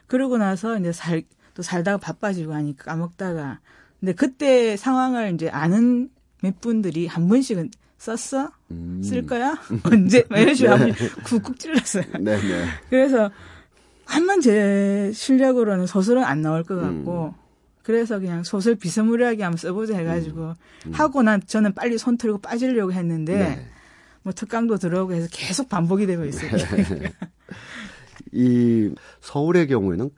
그러고 0.06 0.38
나서 0.38 0.78
이제 0.78 0.92
살, 0.92 1.24
또 1.54 1.62
살다가 1.62 1.98
바빠지고 1.98 2.54
하니까 2.54 2.84
까먹다가. 2.84 3.58
근데 3.98 4.12
그때 4.12 4.76
상황을 4.76 5.34
이제 5.34 5.48
아는 5.48 6.10
몇 6.42 6.60
분들이 6.60 7.08
한 7.08 7.28
번씩은 7.28 7.70
썼어? 8.00 8.50
음. 8.70 9.02
쓸 9.04 9.26
거야? 9.26 9.58
언제? 9.84 10.24
막 10.30 10.38
이런 10.38 10.54
식으로 10.54 10.78
네. 10.78 10.92
쿡쿡 11.22 11.58
찔렀어요. 11.58 12.04
네, 12.18 12.40
네. 12.40 12.64
그래서 12.88 13.30
한번 14.06 14.40
제 14.40 15.12
실력으로는 15.14 15.86
소설은 15.86 16.24
안 16.24 16.40
나올 16.40 16.64
것 16.64 16.76
같고 16.76 17.34
음. 17.36 17.40
그래서 17.82 18.18
그냥 18.18 18.42
소설 18.42 18.74
비스무리하게 18.74 19.42
한번 19.42 19.58
써보자 19.58 19.98
해가지고 19.98 20.40
음. 20.40 20.54
음. 20.86 20.92
하고 20.92 21.22
난 21.22 21.42
저는 21.46 21.74
빨리 21.74 21.98
손 21.98 22.16
틀고 22.16 22.38
빠지려고 22.38 22.94
했는데 22.94 23.36
네. 23.38 23.66
뭐 24.22 24.32
특강도 24.32 24.78
들어오고 24.78 25.12
해서 25.12 25.28
계속 25.30 25.68
반복이 25.68 26.06
되고 26.06 26.24
있어요. 26.24 26.50
네. 26.56 27.12
이 28.32 28.94
서울의 29.20 29.68
경우에는 29.68 30.08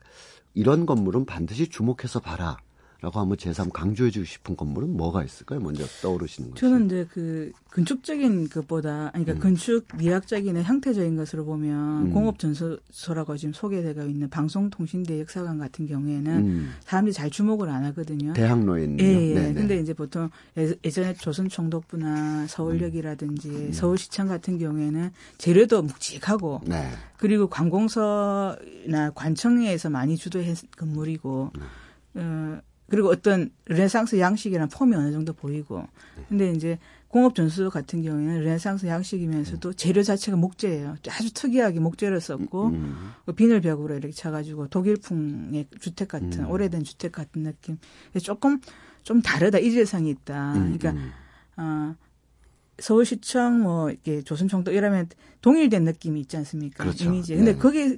이런 0.53 0.85
건물은 0.85 1.25
반드시 1.25 1.67
주목해서 1.67 2.21
봐라. 2.21 2.55
라고 3.03 3.19
한번 3.19 3.35
제3 3.35 3.69
강조해 3.73 4.11
주고 4.11 4.23
싶은 4.23 4.55
건물은 4.55 4.95
뭐가 4.95 5.25
있을까요? 5.25 5.59
먼저 5.59 5.85
떠오르시는 6.01 6.51
거죠. 6.51 6.61
저는 6.61 6.85
이제 6.85 7.05
그 7.11 7.51
건축적인 7.71 8.47
것보다 8.47 9.09
그러니까 9.11 9.33
음. 9.33 9.39
건축 9.39 9.85
미학적인 9.97 10.55
형태적인 10.55 11.17
것으로 11.17 11.43
보면 11.43 12.05
음. 12.05 12.11
공업전소라고 12.13 13.35
지금 13.35 13.51
소개되고 13.51 14.03
있는 14.03 14.29
방송통신대 14.29 15.19
역사관 15.19 15.57
같은 15.57 15.85
경우에는 15.85 16.31
음. 16.31 16.73
사람들이 16.85 17.11
잘 17.11 17.29
주목을 17.29 17.67
안 17.67 17.83
하거든요. 17.87 18.31
대학로에 18.31 18.85
있는. 18.85 19.03
예, 19.03 19.31
예. 19.31 19.33
네네. 19.33 19.53
근데 19.53 19.79
이제 19.81 19.93
보통 19.93 20.29
예전에 20.55 21.13
조선 21.15 21.49
총독부나 21.49 22.47
서울역이라든지 22.47 23.49
음. 23.49 23.73
서울시청 23.73 24.29
같은 24.29 24.57
경우에는 24.57 25.11
재료도 25.39 25.81
묵직하고 25.81 26.61
네. 26.67 26.89
그리고 27.17 27.47
관공서나 27.47 29.11
관청에서 29.13 29.89
많이 29.89 30.15
주도한 30.15 30.55
건물이고 30.77 31.51
네. 31.53 32.21
어, 32.21 32.61
그리고 32.93 33.09
어떤 33.09 33.49
르네상스 33.65 34.19
양식이나 34.19 34.67
폼이 34.67 34.95
어느 34.95 35.11
정도 35.11 35.33
보이고. 35.33 35.83
근데 36.29 36.51
이제 36.51 36.77
공업 37.07 37.33
전습소 37.33 37.71
같은 37.71 38.03
경우에는 38.03 38.41
르네상스 38.41 38.85
양식이면서도 38.85 39.73
재료 39.73 40.03
자체가 40.03 40.37
목재예요. 40.37 40.97
아주 41.09 41.33
특이하게 41.33 41.79
목재를 41.79 42.21
썼고 42.21 42.67
음. 42.67 42.73
음. 42.75 43.11
그 43.25 43.33
비늘 43.33 43.61
벽으로 43.61 43.95
이렇게 43.95 44.13
쳐가지고 44.13 44.67
독일풍의 44.67 45.69
주택 45.79 46.09
같은 46.09 46.41
음. 46.41 46.51
오래된 46.51 46.83
주택 46.83 47.13
같은 47.13 47.41
느낌. 47.41 47.79
조금 48.21 48.61
좀 49.01 49.23
다르다 49.23 49.57
이질성이 49.57 50.11
있다. 50.11 50.53
음. 50.53 50.77
그러니까 50.77 50.91
음. 50.91 51.11
어, 51.57 51.95
서울시청 52.77 53.59
뭐 53.61 53.89
이렇게 53.89 54.21
조선총독 54.21 54.71
이러면 54.71 55.09
동일된 55.41 55.83
느낌이 55.83 56.21
있지 56.21 56.37
않습니까? 56.37 56.83
그렇죠. 56.83 57.05
이미지. 57.05 57.35
근데 57.35 57.53
네. 57.53 57.57
거기 57.57 57.97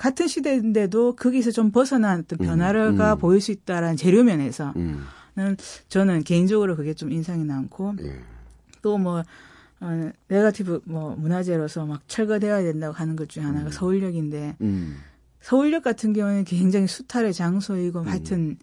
같은 0.00 0.28
시대인데도 0.28 1.14
거기서 1.14 1.50
좀 1.50 1.70
벗어난 1.72 2.20
어떤 2.20 2.40
음, 2.40 2.46
변화가 2.46 3.12
음, 3.12 3.16
음. 3.16 3.18
보일 3.18 3.42
수 3.42 3.52
있다라는 3.52 3.98
재료 3.98 4.24
면에서는 4.24 4.72
음. 4.76 5.56
저는 5.88 6.24
개인적으로 6.24 6.74
그게 6.74 6.94
좀 6.94 7.12
인상이 7.12 7.44
많고 7.44 7.96
예. 8.00 8.18
또뭐 8.80 9.22
어, 9.80 10.10
네가티브 10.28 10.80
뭐 10.86 11.14
문화재로서 11.16 11.84
막 11.84 12.00
철거되어야 12.08 12.62
된다고 12.62 12.94
하는 12.94 13.14
것 13.14 13.28
중에 13.28 13.42
하나가 13.44 13.66
음. 13.66 13.70
서울역인데 13.70 14.56
음. 14.62 14.96
서울역 15.42 15.84
같은 15.84 16.14
경우는 16.14 16.44
굉장히 16.44 16.86
수탈의 16.86 17.34
장소이고 17.34 18.00
하여튼 18.04 18.56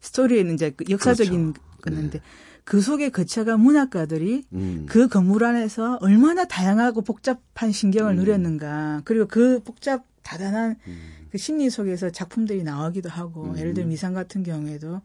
스토리에는 0.00 0.54
이제 0.54 0.70
그 0.70 0.86
역사적인 0.90 1.52
그렇죠. 1.52 2.00
건데 2.00 2.18
네. 2.18 2.24
그 2.64 2.80
속에 2.80 3.10
거쳐간 3.10 3.60
문학가들이 3.60 4.42
음. 4.54 4.86
그 4.88 5.06
건물 5.06 5.44
안에서 5.44 5.98
얼마나 6.00 6.44
다양하고 6.46 7.02
복잡한 7.02 7.70
신경을 7.70 8.14
음. 8.14 8.16
누렸는가. 8.16 9.02
그리고 9.04 9.28
그 9.28 9.60
복잡 9.62 10.04
다단한 10.24 10.76
음. 10.88 11.28
그 11.30 11.38
심리 11.38 11.70
속에서 11.70 12.10
작품들이 12.10 12.64
나오기도 12.64 13.08
하고 13.08 13.44
음. 13.44 13.58
예를 13.58 13.74
들면 13.74 13.90
미상 13.90 14.14
같은 14.14 14.42
경우에도 14.42 15.00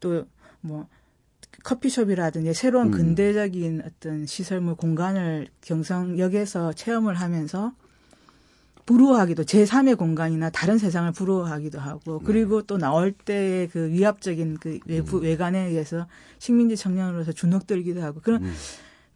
또 0.00 0.24
뭐 0.64 0.88
커피숍이라든지 1.62 2.54
새로운 2.54 2.88
음. 2.88 2.90
근대적인 2.90 3.82
어떤 3.86 4.26
시설물 4.26 4.74
공간을 4.74 5.48
경성역에서 5.60 6.72
체험을 6.72 7.14
하면서 7.14 7.72
부러워하기도 8.86 9.44
제3의 9.44 9.96
공간이나 9.96 10.50
다른 10.50 10.76
세상을 10.76 11.10
부러워하기도 11.12 11.80
하고 11.80 12.18
네. 12.18 12.24
그리고 12.26 12.62
또 12.62 12.76
나올 12.76 13.12
때의 13.12 13.68
그 13.68 13.90
위압적인 13.90 14.58
그 14.58 14.78
외부 14.86 15.18
음. 15.18 15.22
외관에 15.22 15.68
의해서 15.68 16.06
식민지 16.38 16.76
청년으로서 16.76 17.32
주눅들기도 17.32 18.02
하고 18.02 18.20
그런 18.20 18.44
음. 18.44 18.54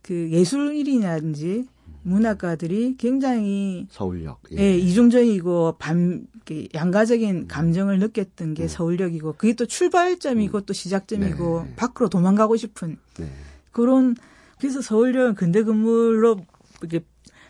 그 0.02 0.30
예술인이라든지 0.30 1.66
문학가들이 2.02 2.97
굉장히 2.99 3.87
서울역 3.90 4.43
예, 4.52 4.62
예 4.62 4.78
이중적이고 4.78 5.76
반 5.78 6.26
양가적인 6.75 7.37
음. 7.37 7.49
감정을 7.49 7.99
느꼈던 7.99 8.55
게 8.55 8.64
음. 8.64 8.69
서울역이고 8.69 9.35
그게 9.35 9.52
또 9.55 9.67
출발점이고 9.67 10.59
음. 10.59 10.62
또 10.67 10.73
시작점이고 10.73 11.64
네. 11.64 11.75
밖으로 11.76 12.09
도망가고 12.09 12.57
싶은 12.57 12.97
네. 13.19 13.31
그런 13.73 14.17
그래서 14.59 14.81
서울역은 14.81 15.35
근대 15.35 15.62
건물로 15.62 16.38
이렇게 16.81 17.05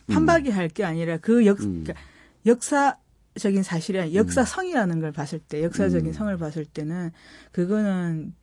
판박이 0.09 0.51
할게 0.51 0.85
아니라 0.85 1.19
그 1.19 1.47
역, 1.47 1.61
음. 1.61 1.85
그러니까 1.85 1.95
역사적인 2.47 3.63
사실이 3.63 4.01
아니라 4.01 4.15
역사성이라는 4.15 5.01
걸 5.01 5.13
봤을 5.13 5.39
때 5.39 5.63
역사적인 5.63 6.09
음. 6.09 6.13
성을 6.13 6.37
봤을 6.39 6.65
때는 6.65 7.11
그거는 7.53 8.35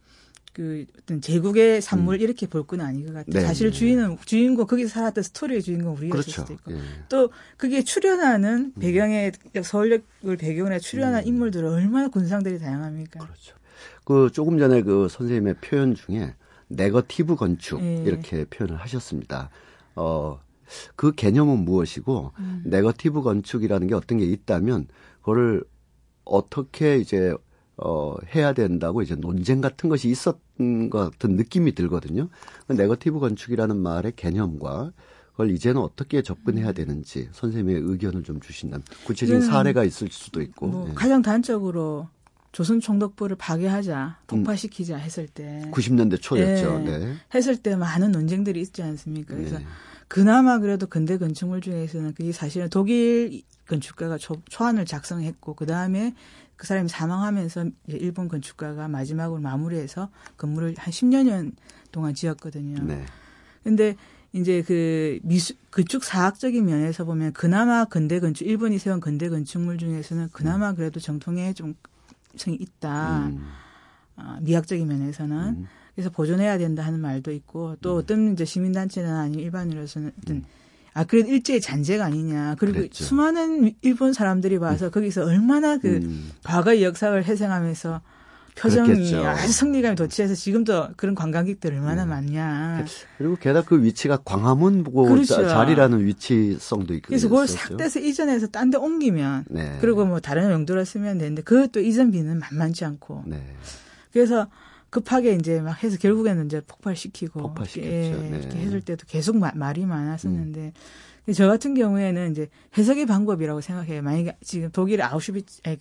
그 0.56 0.86
어떤 0.98 1.20
제국의 1.20 1.82
산물 1.82 2.16
음. 2.16 2.22
이렇게 2.22 2.48
볼 2.48 2.64
건 2.66 2.80
아닌 2.80 3.06
것 3.06 3.14
같아요. 3.14 3.34
네. 3.34 3.42
사실 3.42 3.74
주인은 3.74 4.18
주인공 4.26 4.66
거기서 4.66 4.88
살았던 4.90 5.22
스토리의 5.22 5.62
주인공 5.62 5.98
우리가 5.98 6.14
그렇죠. 6.14 6.32
수도 6.32 6.54
있고 6.54 6.72
예. 6.72 6.80
또 7.10 7.30
그게 7.58 7.84
출연하는 7.84 8.72
음. 8.76 8.80
배경에 8.80 9.34
서울역을 9.62 10.38
배경으로 10.38 10.80
출연한 10.80 11.24
음. 11.24 11.28
인물들은 11.28 11.70
얼마나 11.70 12.08
군상들이 12.08 12.58
다양합니까? 12.60 13.20
그렇죠. 13.20 13.58
그 14.06 14.30
조금 14.32 14.58
전에 14.58 14.82
그 14.82 15.10
선생님의 15.10 15.56
표현 15.56 15.94
중에 15.94 16.34
네거티브 16.70 17.36
건축 17.36 17.82
예. 17.84 18.04
이렇게 18.06 18.46
표현을 18.46 18.78
하셨습니다. 18.78 19.50
어, 19.96 20.40
그 20.96 21.12
개념은 21.12 21.60
무엇이고 21.66 22.32
음. 22.40 22.64
네거티브 22.66 23.22
건축이라는 23.24 23.88
게 23.88 23.94
어떤 23.94 24.20
게 24.20 24.26
있다면 24.26 24.88
그거를 25.20 25.66
어떻게 26.24 26.98
이제 26.98 27.36
어, 27.78 28.16
해야 28.34 28.54
된다고 28.54 29.02
이제 29.02 29.16
논쟁 29.16 29.62
같은 29.62 29.90
것이 29.90 30.10
있었던 30.10 30.90
것 30.90 31.12
같은 31.12 31.36
느낌이 31.36 31.76
들거든요. 31.76 32.30
그 32.68 32.74
네거티브 32.74 33.20
건축이라는 33.20 33.78
말의 33.78 34.14
개념과 34.16 34.92
그걸 35.32 35.52
이제는 35.52 35.82
어떻게 35.82 36.22
접근해야 36.22 36.72
되는지 36.72 37.28
선생님의 37.34 37.82
의견을 37.84 38.24
좀 38.24 38.40
주신다면 38.40 38.84
구체적인 39.06 39.42
사례가 39.42 39.84
있을 39.84 40.08
수도 40.10 40.42
있고. 40.42 40.68
뭐 40.68 40.88
네. 40.88 40.94
가장 40.94 41.22
단적으로 41.22 42.08
조선 42.54 42.80
총독부를 42.80 43.36
파괴하자, 43.36 44.20
폭파시키자 44.28 44.96
했을 44.96 45.28
때 45.28 45.70
90년대 45.74 46.22
초였죠. 46.22 46.80
네. 46.80 47.00
네. 47.00 47.14
했을 47.34 47.58
때 47.58 47.76
많은 47.76 48.14
논쟁들이 48.14 48.62
있지 48.62 48.82
않습니까? 48.82 49.36
그래서 49.36 49.60
네. 49.60 49.66
그나마 50.08 50.60
그래도 50.60 50.88
근대 50.88 51.18
건축물 51.18 51.60
중에서는 51.60 52.14
그게 52.14 52.32
사실은 52.32 52.70
독일 52.70 53.42
건축가가 53.68 54.18
초, 54.18 54.42
초안을 54.48 54.86
작성했고 54.86 55.56
그 55.56 55.66
다음에 55.66 56.14
그 56.56 56.68
사람이 56.68 56.90
사망하면서 56.90 57.66
일본 57.88 58.28
건축가가 58.28 58.88
마지막으로 58.88 59.42
마무리해서 59.42 60.10
건물을 60.38 60.76
한 60.78 60.92
10여 60.92 61.24
년 61.24 61.54
동안 61.92 62.14
지었거든요. 62.14 62.84
네. 62.84 63.06
근데 63.64 63.96
이제 64.32 64.62
그 64.62 65.20
미수 65.24 65.54
그쪽 65.70 66.04
사학적인 66.04 66.66
면에서 66.66 67.06
보면 67.06 67.34
그나마 67.34 67.86
근대 67.86 68.20
건축 68.20 68.46
일본이 68.46 68.78
세운 68.78 69.00
근대 69.00 69.30
건축물 69.30 69.78
중에서는 69.78 70.30
그나마 70.32 70.72
음. 70.72 70.76
그래도 70.76 71.00
정통에 71.00 71.54
좀 71.54 71.76
성이 72.36 72.58
있다. 72.58 73.28
음. 73.28 73.48
어, 74.18 74.38
미학적인 74.42 74.88
면에서는 74.88 75.38
음. 75.38 75.68
그래서 75.94 76.10
보존해야 76.10 76.58
된다 76.58 76.84
하는 76.86 77.00
말도 77.00 77.32
있고 77.32 77.78
또 77.82 77.94
음. 77.94 77.98
어떤 78.00 78.34
이제 78.34 78.46
시민단체나 78.46 79.22
아니면 79.22 79.44
일반인으로서는 79.44 80.12
어떤 80.22 80.36
음. 80.38 80.44
아 80.96 81.04
그래도 81.04 81.30
일제의 81.30 81.60
잔재가 81.60 82.06
아니냐. 82.06 82.56
그리고 82.58 82.78
그랬죠. 82.78 83.04
수많은 83.04 83.74
일본 83.82 84.14
사람들이 84.14 84.56
와서 84.56 84.86
음. 84.86 84.92
거기서 84.92 85.26
얼마나 85.26 85.78
그 85.78 85.98
음. 85.98 86.32
과거의 86.44 86.84
역사를 86.84 87.22
회상하면서 87.22 88.00
표정이 88.58 88.88
그랬겠죠. 88.88 89.28
아주 89.28 89.52
성리감이 89.52 89.98
돋치해서 89.98 90.34
지금도 90.36 90.92
그런 90.96 91.14
관광객들 91.14 91.74
얼마나 91.74 92.04
음. 92.06 92.10
많냐. 92.12 92.86
그리고 93.18 93.36
게다가 93.36 93.68
그 93.68 93.84
위치가 93.84 94.16
광화문 94.24 94.86
보고 94.86 95.04
그렇죠. 95.04 95.46
자리라는 95.46 96.06
위치성도 96.06 96.94
있고. 96.94 97.08
그래서 97.08 97.28
그걸 97.28 97.46
싹 97.50 97.76
떼서 97.76 98.00
이전해서 98.00 98.48
딴 98.48 98.72
데 98.72 98.78
옮기면 98.78 99.46
네. 99.50 99.78
그리고 99.82 100.06
뭐 100.06 100.22
다른 100.22 100.50
용도로 100.50 100.86
쓰면 100.86 101.18
되는데 101.18 101.42
그것도 101.42 101.82
이전비는 101.82 102.40
만만치 102.40 102.86
않고. 102.86 103.24
네. 103.28 103.44
그래서 104.14 104.48
급하게 104.96 105.34
이제 105.34 105.60
막 105.60 105.84
해서 105.84 105.98
결국에는 105.98 106.46
이제 106.46 106.62
폭발시키고 106.62 107.42
폭발시켰죠. 107.42 107.92
예, 107.92 108.30
네. 108.30 108.40
이렇게 108.40 108.60
했을 108.60 108.80
때도 108.80 109.06
계속 109.10 109.36
마, 109.36 109.52
말이 109.54 109.86
많았었는데 109.86 110.72
음. 111.28 111.34
저 111.34 111.48
같은 111.48 111.74
경우에는 111.74 112.32
이제 112.32 112.48
해석의 112.78 113.06
방법이라고 113.06 113.60
생각해요. 113.60 114.02
만약에 114.02 114.38
지금 114.42 114.72
독일의 114.72 115.06
아우슈비츠, 115.06 115.64
아니, 115.66 115.78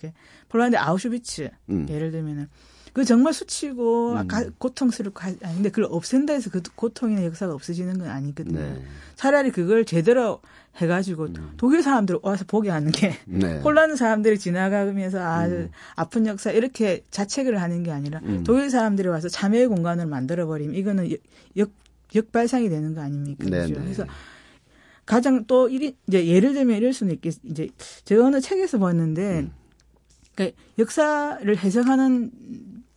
폴란드 0.49 0.75
아우슈비츠 0.75 1.49
음. 1.69 1.87
예를 1.89 2.11
들면은 2.11 2.49
그 2.95 3.03
정말 3.03 3.33
수치고 3.33 4.13
음. 4.13 4.27
가, 4.29 4.45
고통스럽고 4.57 5.19
하, 5.19 5.27
아 5.27 5.53
근데 5.53 5.67
그걸 5.67 5.89
없앤다 5.89 6.31
해서 6.31 6.49
그 6.49 6.61
고통이나 6.75 7.25
역사가 7.25 7.53
없어지는 7.53 7.99
건 7.99 8.07
아니거든요. 8.07 8.57
네. 8.57 8.81
차라리 9.15 9.51
그걸 9.51 9.83
제대로 9.83 10.39
해가지고 10.77 11.25
음. 11.25 11.51
독일 11.57 11.83
사람들 11.83 12.19
와서 12.23 12.45
보게 12.47 12.69
하는 12.69 12.93
게 12.93 13.13
네. 13.27 13.59
폴란드 13.59 13.97
사람들이 13.97 14.39
지나가면서 14.39 15.19
아 15.19 15.45
음. 15.45 15.71
아픈 15.97 16.25
역사 16.25 16.51
이렇게 16.51 17.03
자책을 17.11 17.61
하는 17.61 17.83
게 17.83 17.91
아니라 17.91 18.21
음. 18.23 18.45
독일 18.45 18.69
사람들이 18.69 19.09
와서 19.09 19.27
참여의 19.27 19.67
공간을 19.67 20.05
만들어 20.05 20.47
버리면 20.47 20.75
이거는 20.75 21.09
역 21.57 21.71
역발상이 22.15 22.69
되는 22.69 22.95
거 22.95 23.01
아닙니까? 23.01 23.43
네, 23.43 23.65
그렇죠? 23.65 23.73
그래서 23.73 24.05
가장 25.05 25.43
또 25.47 25.67
이리 25.67 25.97
이제 26.07 26.25
예를 26.25 26.53
들면 26.53 26.77
이럴 26.77 26.93
수는 26.93 27.15
있겠 27.15 27.35
이제 27.43 27.67
제가 28.05 28.25
어느 28.25 28.39
책에서 28.39 28.79
봤는데 28.79 29.39
음. 29.39 29.51
그러니까 30.33 30.57
역사를 30.79 31.57
해석하는 31.57 32.31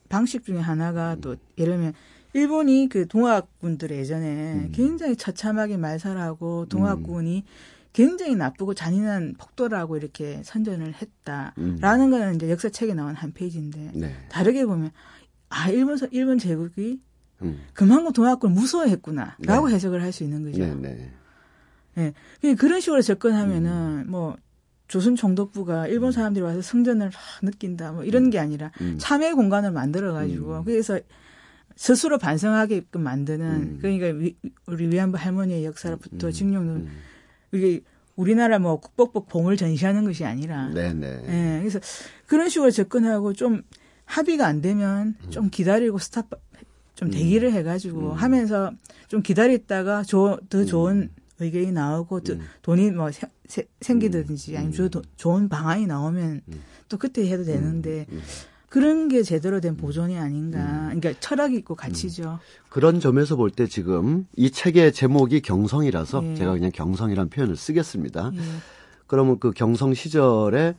방식 0.09 0.45
중에 0.45 0.59
하나가 0.59 1.17
또 1.21 1.37
예를 1.57 1.75
들면 1.75 1.93
일본이 2.35 2.89
그 2.89 3.07
동학군들 3.07 3.91
예전에 3.91 4.55
음. 4.55 4.73
굉장히 4.73 5.17
처참하게 5.17 5.77
말살하고 5.77 6.67
동학군이 6.67 7.39
음. 7.39 7.79
굉장히 7.93 8.37
나쁘고 8.37 8.75
잔인한 8.75 9.35
폭도라고 9.39 9.97
이렇게 9.97 10.43
선전을 10.45 10.95
했다라는 10.95 11.57
음. 11.59 12.11
거는 12.11 12.35
이제 12.37 12.51
역사책에 12.51 12.95
나온 12.95 13.15
한 13.15 13.33
페이지인데 13.33 13.93
네. 13.95 14.15
다르게 14.29 14.67
보면 14.67 14.91
아 15.49 15.71
일본 15.71 15.99
일본 16.11 16.39
제국이 16.39 17.01
음. 17.43 17.61
그만큼 17.73 18.13
동학군을 18.13 18.55
무서워했구나라고 18.55 19.69
네. 19.69 19.75
해석을 19.75 20.03
할 20.03 20.13
수 20.13 20.23
있는 20.23 20.45
거죠. 20.45 20.65
네, 20.77 21.13
네. 21.95 22.13
네. 22.43 22.55
그런 22.55 22.81
식으로 22.81 23.03
접근하면은 23.03 24.05
음. 24.07 24.11
뭐 24.11 24.37
조선 24.89 25.17
총독부가 25.17 25.87
일본 25.87 26.09
음. 26.09 26.13
사람들이 26.13 26.43
와서 26.43 26.63
성전을 26.63 27.07
막 27.07 27.15
느낀다 27.43 27.93
뭐 27.93 28.05
이런 28.05 28.25
음. 28.25 28.31
게 28.31 28.39
아니라 28.39 28.73
음. 28.81 28.97
참회 28.99 29.33
공간을 29.33 29.71
만들어 29.71 30.13
가지고 30.15 30.59
음. 30.59 30.65
그래서 30.65 30.99
스스로 31.77 32.19
반성하게끔 32.19 33.01
만드는 33.03 33.47
음. 33.47 33.79
그러니까 33.81 34.09
우리 34.67 34.89
위안부 34.89 35.17
할머니의 35.19 35.65
역사로부터 35.65 36.31
직령을 36.31 36.87
이게 37.53 37.83
우리나라 38.17 38.59
뭐 38.59 38.81
국법복 38.81 39.29
봉을 39.29 39.57
전시하는 39.57 40.05
것이 40.05 40.25
아니라 40.25 40.71
네네. 40.71 41.07
예, 41.29 41.59
그래서 41.61 41.79
그런 42.27 42.49
식으로 42.49 42.73
접근하고 42.73 43.33
좀 43.33 43.63
합의가 44.07 44.45
안 44.45 44.61
되면 44.61 45.15
좀 45.31 45.51
기다리고 45.51 45.99
스탑 45.99 46.29
좀 46.97 47.11
대기를 47.11 47.53
해가지고 47.53 48.13
하면서 48.15 48.73
좀 49.07 49.23
기다렸다가 49.23 50.03
조, 50.03 50.41
더 50.49 50.65
좋은 50.65 51.11
의견이 51.41 51.73
나오고 51.73 52.21
음. 52.31 52.41
돈이 52.63 52.91
뭐 52.93 53.11
세, 53.11 53.27
세, 53.47 53.67
생기든지 53.81 54.53
음. 54.53 54.57
아니면 54.59 54.91
음. 54.95 55.03
좋은 55.17 55.49
방안이 55.49 55.87
나오면 55.87 56.43
음. 56.47 56.63
또 56.89 56.97
그때 56.99 57.29
해도 57.31 57.45
되는데. 57.45 58.07
그런 58.69 59.09
게 59.09 59.23
제대로 59.23 59.61
된 59.61 59.79
보존이 59.79 60.19
아닌가. 60.19 60.91
그러니까 60.93 61.15
철학이 61.21 61.57
있고 61.57 61.75
가치죠. 61.75 62.39
그런 62.69 63.01
점에서 63.01 63.35
볼 63.35 63.51
때 63.51 63.67
지금 63.67 64.27
이 64.37 64.51
책의 64.51 64.93
제목이 64.93 65.41
경성이라서 65.41 66.23
예. 66.23 66.35
제가 66.35 66.53
그냥 66.53 66.71
경성이라는 66.75 67.31
표현을 67.31 67.57
쓰겠습니다. 67.57 68.31
예. 68.35 68.39
그러면 69.07 69.39
그 69.39 69.53
경성 69.53 69.95
시절에 69.95 70.75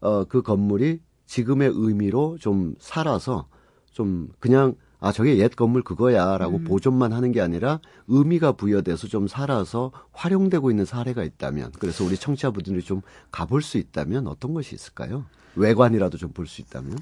어, 0.00 0.24
그 0.24 0.40
건물이 0.40 1.00
지금의 1.26 1.70
의미로 1.74 2.38
좀 2.40 2.76
살아서 2.78 3.46
좀 3.90 4.30
그냥 4.40 4.74
아 5.04 5.12
저게 5.12 5.36
옛 5.36 5.54
건물 5.54 5.82
그거야라고 5.82 6.56
음. 6.56 6.64
보존만 6.64 7.12
하는 7.12 7.30
게 7.30 7.42
아니라 7.42 7.78
의미가 8.08 8.52
부여돼서 8.52 9.06
좀 9.06 9.28
살아서 9.28 9.92
활용되고 10.12 10.70
있는 10.70 10.86
사례가 10.86 11.24
있다면 11.24 11.72
그래서 11.78 12.04
우리 12.04 12.16
청취자분들이 12.16 12.82
좀 12.82 13.02
가볼 13.30 13.60
수 13.60 13.76
있다면 13.76 14.26
어떤 14.26 14.54
것이 14.54 14.74
있을까요? 14.74 15.26
외관이라도 15.56 16.16
좀 16.16 16.32
볼 16.32 16.46
수 16.46 16.62
있다면. 16.62 16.98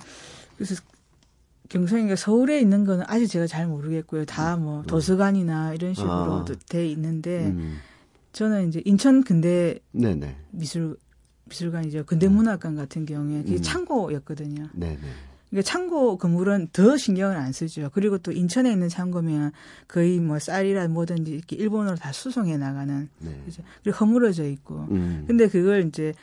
그래서 0.56 0.82
경성이가 1.68 2.16
서울에 2.16 2.60
있는 2.60 2.84
거는 2.84 3.04
아직 3.06 3.28
제가 3.28 3.46
잘 3.46 3.68
모르겠고요. 3.68 4.24
다뭐 4.24 4.80
음. 4.80 4.86
도서관이나 4.86 5.74
이런 5.74 5.94
식으로 5.94 6.10
아. 6.10 6.44
돼 6.68 6.88
있는데 6.88 7.46
음. 7.46 7.78
저는 8.32 8.66
이제 8.68 8.82
인천 8.84 9.22
근대 9.22 9.78
네네. 9.92 10.36
미술 10.50 10.96
미술관이죠. 11.44 12.04
근대문학관 12.06 12.74
같은 12.74 13.06
경우에 13.06 13.42
그게 13.44 13.56
음. 13.56 13.62
창고였거든요. 13.62 14.70
네네. 14.72 14.98
그러니까 15.52 15.70
창고 15.70 16.16
건물은 16.16 16.68
더 16.72 16.96
신경을 16.96 17.36
안 17.36 17.52
쓰죠. 17.52 17.90
그리고 17.92 18.16
또 18.16 18.32
인천에 18.32 18.72
있는 18.72 18.88
창고면 18.88 19.52
거의 19.86 20.18
뭐 20.18 20.38
쌀이라 20.38 20.88
뭐든지 20.88 21.30
이렇게 21.30 21.56
일본으로 21.56 21.96
다 21.96 22.10
수송해 22.10 22.56
나가는 22.56 23.08
네. 23.18 23.42
그죠. 23.44 23.62
그리고 23.84 23.98
허물어져 23.98 24.46
있고. 24.46 24.86
음. 24.90 25.24
근데 25.26 25.48
그걸 25.48 25.86
이제 25.86 26.14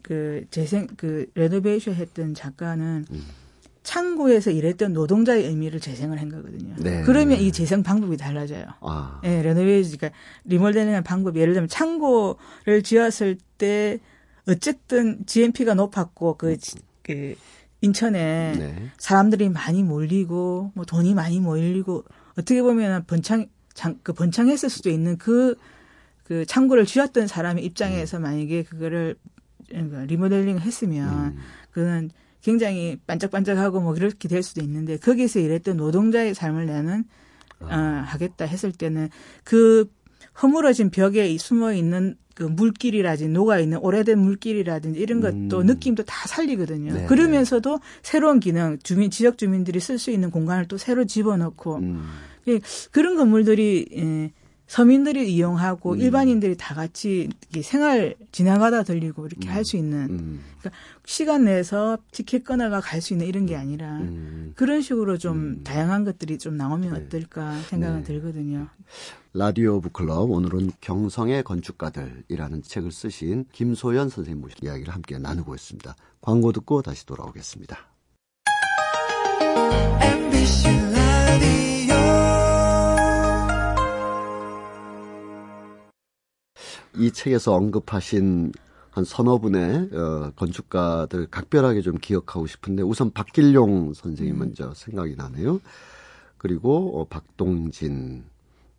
그 0.00 0.46
재생 0.50 0.86
그 0.96 1.26
renovation 1.34 1.94
했던 1.94 2.32
작가는 2.32 3.04
음. 3.10 3.22
창고에서 3.82 4.50
일했던 4.50 4.94
노동자의 4.94 5.44
의미를 5.44 5.80
재생을 5.80 6.18
한 6.18 6.30
거거든요. 6.30 6.74
네. 6.78 7.02
그러면 7.02 7.38
이 7.40 7.52
재생 7.52 7.82
방법이 7.82 8.16
달라져요. 8.16 8.64
아. 8.80 9.20
예, 9.24 9.42
renovation 9.42 9.98
그러니까 9.98 10.18
리모델링되는 10.44 11.02
방법 11.04 11.36
예를 11.36 11.52
들면 11.52 11.68
창고를 11.68 12.82
지었을 12.82 13.36
때 13.58 13.98
어쨌든 14.48 15.26
GNP가 15.26 15.74
높았고 15.74 16.38
그, 16.38 16.56
그 17.02 17.34
인천에 17.80 18.54
네. 18.58 18.90
사람들이 18.98 19.48
많이 19.50 19.82
몰리고 19.82 20.72
뭐 20.74 20.84
돈이 20.84 21.14
많이 21.14 21.40
몰리고 21.40 22.04
어떻게 22.32 22.62
보면 22.62 23.04
번창 23.06 23.46
장, 23.78 23.96
그 24.02 24.12
번창했을 24.12 24.68
수도 24.68 24.90
있는 24.90 25.18
그, 25.18 25.54
그 26.24 26.44
창고를 26.44 26.84
쥐었던 26.84 27.28
사람의 27.28 27.64
입장에서 27.64 28.16
음. 28.16 28.22
만약에 28.22 28.64
그거를 28.64 29.14
그러니까 29.68 30.00
리모델링을 30.04 30.60
했으면 30.62 31.36
음. 31.36 31.38
그는 31.70 32.10
굉장히 32.42 32.98
반짝반짝하고 33.06 33.80
뭐 33.80 33.94
그렇게 33.94 34.26
될 34.26 34.42
수도 34.42 34.62
있는데 34.62 34.96
거기서 34.96 35.38
일했던 35.38 35.76
노동자의 35.76 36.34
삶을 36.34 36.66
내는 36.66 37.04
아. 37.60 37.64
어, 37.66 38.04
하겠다 38.04 38.46
했을 38.46 38.72
때는 38.72 39.10
그 39.44 39.88
허물어진 40.42 40.90
벽에 40.90 41.36
숨어 41.38 41.72
있는 41.72 42.16
그 42.34 42.44
물길이라든지 42.44 43.32
녹아 43.32 43.58
있는 43.58 43.78
오래된 43.78 44.18
물길이라든지 44.18 45.00
이런 45.00 45.20
것도 45.20 45.60
음. 45.60 45.66
느낌도 45.66 46.04
다 46.04 46.28
살리거든요. 46.28 46.94
네, 46.94 47.06
그러면서도 47.06 47.78
네. 47.78 47.82
새로운 48.02 48.38
기능, 48.38 48.78
주민 48.84 49.10
지역 49.10 49.38
주민들이 49.38 49.80
쓸 49.80 49.98
수 49.98 50.12
있는 50.12 50.30
공간을 50.30 50.68
또 50.68 50.78
새로 50.78 51.04
집어넣고 51.04 51.76
음. 51.78 52.08
예, 52.46 52.60
그런 52.92 53.16
건물들이 53.16 53.86
예, 53.92 54.32
서민들이 54.68 55.34
이용하고 55.34 55.94
음. 55.94 56.00
일반인들이 56.00 56.56
다 56.56 56.74
같이 56.74 57.30
생활 57.62 58.14
지나가다 58.32 58.82
들리고 58.82 59.26
이렇게 59.26 59.48
음. 59.48 59.54
할수 59.54 59.76
있는 59.78 59.98
음. 60.10 60.40
그러니까 60.58 60.78
시간 61.06 61.46
내서 61.46 61.98
티켓 62.12 62.44
끊어가 62.44 62.80
갈 62.80 62.98
수 63.00 63.14
있는 63.14 63.26
이런 63.26 63.46
게 63.46 63.56
아니라 63.56 63.96
음. 63.98 64.52
그런 64.56 64.82
식으로 64.82 65.18
좀 65.18 65.36
음. 65.36 65.60
다양한 65.64 66.04
것들이 66.04 66.36
좀 66.36 66.56
나오면 66.56 66.92
네. 66.92 67.00
어떨까 67.00 67.58
생각은 67.62 67.98
네. 67.98 68.02
들거든요. 68.04 68.68
라디오 69.32 69.80
북클럽 69.80 70.30
오늘은 70.30 70.72
경성의 70.80 71.44
건축가들이라는 71.44 72.62
책을 72.62 72.92
쓰신 72.92 73.46
김소연 73.52 74.08
선생님 74.10 74.40
모신 74.42 74.58
이야기를 74.62 74.92
함께 74.92 75.16
나누고 75.18 75.54
있습니다. 75.54 75.94
광고 76.20 76.52
듣고 76.52 76.82
다시 76.82 77.06
돌아오겠습니다. 77.06 77.78
이 86.98 87.10
책에서 87.12 87.54
언급하신 87.54 88.52
한 88.90 89.04
서너 89.04 89.38
분의 89.38 89.90
어, 89.92 90.32
건축가들 90.36 91.28
각별하게 91.30 91.82
좀 91.82 91.96
기억하고 91.98 92.46
싶은데 92.46 92.82
우선 92.82 93.12
박길용 93.12 93.94
선생님 93.94 94.34
음. 94.34 94.38
먼저 94.40 94.72
생각이 94.74 95.14
나네요. 95.16 95.60
그리고 96.36 97.00
어, 97.00 97.04
박동진 97.04 98.24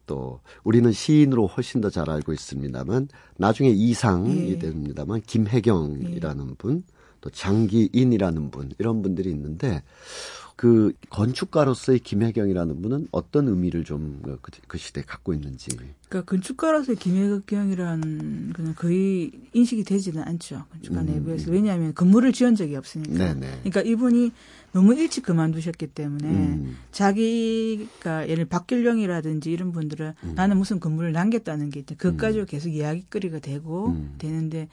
또 0.05 0.39
우리는 0.63 0.91
시인으로 0.91 1.47
훨씬 1.47 1.81
더 1.81 1.89
잘 1.89 2.09
알고 2.09 2.33
있습니다만 2.33 3.09
나중에 3.37 3.69
이상이 3.69 4.49
예. 4.51 4.59
됩니다만 4.59 5.21
김혜경이라는 5.21 6.55
분, 6.55 6.83
또 7.21 7.29
장기인이라는 7.29 8.49
분 8.49 8.71
이런 8.79 9.01
분들이 9.01 9.29
있는데 9.29 9.83
그 10.59 10.91
건축가로서의 11.09 11.99
김혜경이라는 11.99 12.81
분은 12.81 13.07
어떤 13.11 13.47
의미를 13.47 13.85
좀그 13.85 14.39
그 14.67 14.77
시대에 14.77 15.05
갖고 15.07 15.33
있는지. 15.33 15.69
그러니까 16.09 16.29
건축가로서의 16.29 16.97
김혜경이라는 16.97 18.51
그냥 18.51 18.73
거의 18.75 19.31
인식이 19.53 19.85
되지는 19.85 20.21
않죠. 20.21 20.65
건축가 20.69 20.99
음, 20.99 21.05
내부에서. 21.05 21.49
왜냐하면 21.49 21.93
건물을 21.93 22.33
지은 22.33 22.55
적이 22.55 22.75
없으니까. 22.75 23.35
네네. 23.35 23.59
그러니까 23.59 23.81
이분이 23.83 24.33
너무 24.73 24.95
일찍 24.95 25.23
그만두셨기 25.23 25.87
때문에 25.87 26.27
음. 26.27 26.77
자기가 26.91 28.27
예를 28.27 28.43
박길령이라든지 28.43 29.49
이런 29.49 29.71
분들은 29.71 30.13
음. 30.25 30.33
나는 30.35 30.57
무슨 30.57 30.81
건물을 30.81 31.13
남겼다는 31.13 31.69
게 31.69 31.79
있대. 31.79 31.95
그것까지로 31.95 32.43
음. 32.43 32.47
계속 32.47 32.67
이야기거리가 32.67 33.39
되고 33.39 33.91
음. 33.91 34.15
되는데 34.17 34.67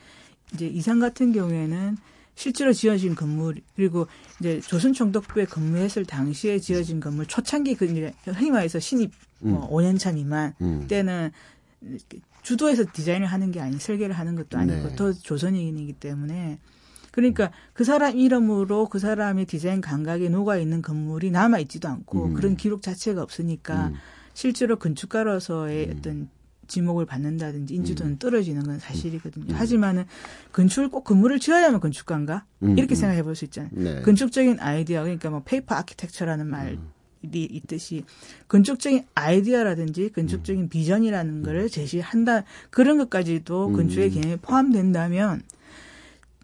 이제 0.53 0.67
이상 0.67 0.99
같은 0.99 1.31
경우에는 1.31 1.97
실제로 2.37 2.73
지어진 2.73 3.15
건물 3.15 3.57
그리고 3.75 4.07
이제 4.39 4.61
조선총독부에 4.61 5.47
근무했을 5.47 6.05
당시에 6.05 6.59
지어진 6.61 7.01
건물 7.01 7.27
초창기 7.27 7.75
그 7.75 7.87
흔히 8.27 8.51
말해서 8.51 8.79
신입 8.79 9.11
음. 9.43 9.53
뭐 9.53 9.69
5년 9.71 9.99
차 9.99 10.13
미만 10.13 10.55
음. 10.61 10.87
때는 10.87 11.33
주도해서 12.43 12.85
디자인을 12.93 13.27
하는 13.27 13.51
게 13.51 13.61
아니 13.61 13.79
설계를 13.79 14.15
하는 14.15 14.37
것도 14.37 14.59
아니고 14.59 14.89
네. 14.91 14.97
더 14.97 15.13
조선인이기 15.13 15.95
때문에 15.95 16.59
그러니까 17.11 17.51
그 17.73 17.85
사람 17.85 18.17
이름으로 18.17 18.91
그 18.91 18.99
사람의 18.99 19.47
디자인 19.47 19.81
감각에 19.81 20.29
녹아 20.29 20.59
있는 20.59 20.83
건물이 20.83 21.31
남아 21.31 21.59
있지도 21.61 21.89
않고 21.89 22.27
음. 22.27 22.35
그런 22.35 22.57
기록 22.57 22.83
자체가 22.83 23.23
없으니까 23.23 23.89
음. 23.89 23.95
실제로 24.35 24.77
건축가로서의 24.77 25.87
음. 25.87 25.97
어떤 25.97 26.29
지목을 26.69 27.07
받는다든지 27.07 27.75
인지도는 27.75 28.13
음. 28.15 28.19
떨어지는 28.19 28.63
건 28.65 28.79
사실이거든요. 28.79 29.47
음. 29.51 29.55
하지만은 29.55 30.05
건축을 30.53 30.89
꼭 30.89 31.05
건물을 31.05 31.39
지어야만 31.39 31.81
건축가인가? 31.81 32.45
음. 32.63 32.77
이렇게 32.79 32.95
음. 32.95 32.97
생각해 32.97 33.23
볼 33.23 33.35
수 33.37 33.45
있잖아요. 33.45 33.71
네. 33.75 34.03
건축적인 34.03 34.59
아이디어 34.61 35.03
그러니까 35.03 35.31
뭐 35.31 35.43
paper 35.45 35.75
architecture라는 35.75 36.47
말이 36.47 36.79
있듯이 37.33 38.05
건축적인 38.49 39.05
아이디어라든지 39.15 40.11
건축적인 40.13 40.63
음. 40.65 40.69
비전이라는 40.69 41.43
거를 41.43 41.69
제시한다 41.69 42.45
그런 42.71 42.99
것까지도 42.99 43.73
건축의 43.73 44.11
개념에 44.11 44.37
포함된다면 44.37 45.43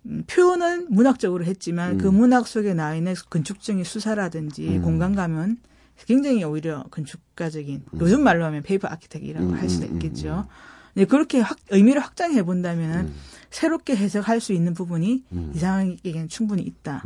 음, 0.06 0.24
표현은 0.26 0.88
문학적으로 0.90 1.44
했지만 1.44 1.98
그 1.98 2.08
문학 2.08 2.48
속에 2.48 2.74
나와 2.74 2.96
있는 2.96 3.14
건축적인 3.30 3.84
수사라든지 3.84 4.80
공간 4.82 5.14
감은 5.14 5.58
굉장히 6.06 6.42
오히려 6.44 6.84
건축가적인 6.90 7.82
음. 7.92 8.00
요즘 8.00 8.22
말로 8.22 8.44
하면 8.46 8.62
paper 8.62 8.88
architect이라고 8.88 9.46
음, 9.46 9.54
할 9.54 9.68
수가 9.68 9.86
음, 9.86 9.90
음, 9.92 9.94
있겠죠. 9.96 10.46
네, 10.94 11.04
그렇게 11.04 11.40
확, 11.40 11.58
의미를 11.70 12.02
확장해 12.02 12.42
본다면 12.42 13.06
음. 13.06 13.14
새롭게 13.50 13.96
해석할 13.96 14.40
수 14.40 14.52
있는 14.52 14.74
부분이 14.74 15.24
음. 15.32 15.52
이상에게는 15.54 16.28
충분히 16.28 16.62
있다. 16.62 17.04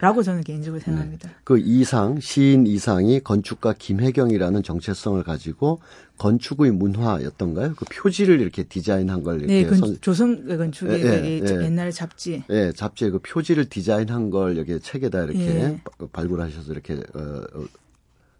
라고 0.00 0.22
저는 0.22 0.42
개인적으로 0.42 0.80
네. 0.80 0.84
생각합니다. 0.84 1.28
네. 1.28 1.34
그 1.44 1.58
이상, 1.58 2.20
시인 2.20 2.66
이상이 2.66 3.20
건축가 3.20 3.72
김혜경이라는 3.72 4.62
정체성을 4.62 5.22
가지고 5.22 5.80
건축의 6.18 6.72
문화였던가요? 6.72 7.74
그 7.74 7.84
표지를 7.86 8.40
이렇게 8.40 8.64
디자인한 8.64 9.22
걸 9.22 9.38
이렇게 9.38 9.62
네, 9.62 9.66
건, 9.66 9.78
선... 9.78 9.98
조선 10.00 10.46
건축의 10.46 11.00
예, 11.00 11.06
예, 11.06 11.40
예, 11.42 11.64
옛날 11.64 11.90
잡지. 11.92 12.42
예, 12.50 12.72
잡지에 12.72 13.10
그 13.10 13.18
표지를 13.20 13.68
디자인한 13.68 14.30
걸 14.30 14.58
여기 14.58 14.78
책에다 14.78 15.24
이렇게 15.24 15.40
예. 15.40 15.80
발굴하셔서 16.12 16.72
이렇게 16.72 16.94
어, 16.94 17.44
어 17.54 17.64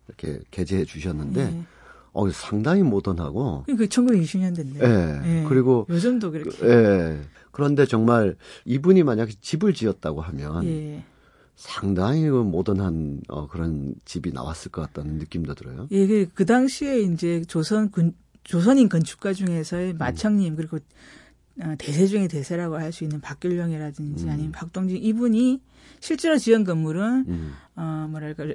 이렇게 0.08 0.40
게재해 0.50 0.84
주셨는데 0.84 1.44
네. 1.44 1.64
어 2.12 2.30
상당히 2.30 2.82
모던하고 2.82 3.64
그 3.66 3.86
1920년대인데. 3.86 4.82
예. 4.82 5.20
네. 5.20 5.44
그리고 5.48 5.86
요즘도 5.88 6.30
그렇게. 6.30 6.66
예. 6.66 7.20
그런데 7.50 7.86
정말 7.86 8.36
이분이 8.64 9.02
만약에 9.02 9.32
집을 9.40 9.74
지었다고 9.74 10.20
하면 10.20 10.64
예. 10.64 11.04
상당히 11.56 12.28
그 12.28 12.36
모던한 12.36 13.20
어, 13.28 13.46
그런 13.46 13.94
집이 14.04 14.32
나왔을 14.32 14.70
것 14.72 14.82
같다는 14.82 15.18
느낌도 15.18 15.54
들어요. 15.54 15.86
예, 15.92 16.06
그, 16.06 16.26
그 16.34 16.46
당시에 16.46 17.00
이제 17.00 17.42
조선 17.46 17.90
군, 17.90 18.12
조선인 18.42 18.88
건축가 18.88 19.32
중에서의 19.32 19.92
음. 19.92 19.98
마청님 19.98 20.54
음. 20.54 20.56
그리고 20.56 20.78
어, 21.60 21.74
대세 21.78 22.06
중의 22.08 22.26
대세라고 22.28 22.76
할 22.76 22.92
수 22.92 23.04
있는 23.04 23.20
박길령이라든지 23.20 24.24
음. 24.24 24.30
아니면 24.30 24.52
박동진 24.52 24.96
이분이 24.96 25.62
실제로 26.00 26.36
지은 26.36 26.64
건물은 26.64 27.24
음. 27.28 27.52
어 27.76 28.08
뭐랄까 28.10 28.46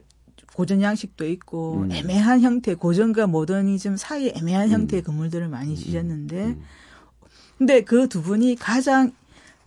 고전 0.53 0.81
양식도 0.81 1.27
있고 1.27 1.81
음. 1.81 1.91
애매한 1.91 2.41
형태 2.41 2.73
고전과 2.73 3.27
모더니즘 3.27 3.97
사이에 3.97 4.33
애매한 4.35 4.69
음. 4.69 4.73
형태의 4.73 5.03
건물들을 5.03 5.47
많이 5.47 5.71
음. 5.71 5.75
지셨는데 5.75 6.45
음. 6.45 6.63
근데 7.57 7.81
그 7.81 8.07
두 8.07 8.21
분이 8.21 8.55
가장 8.55 9.11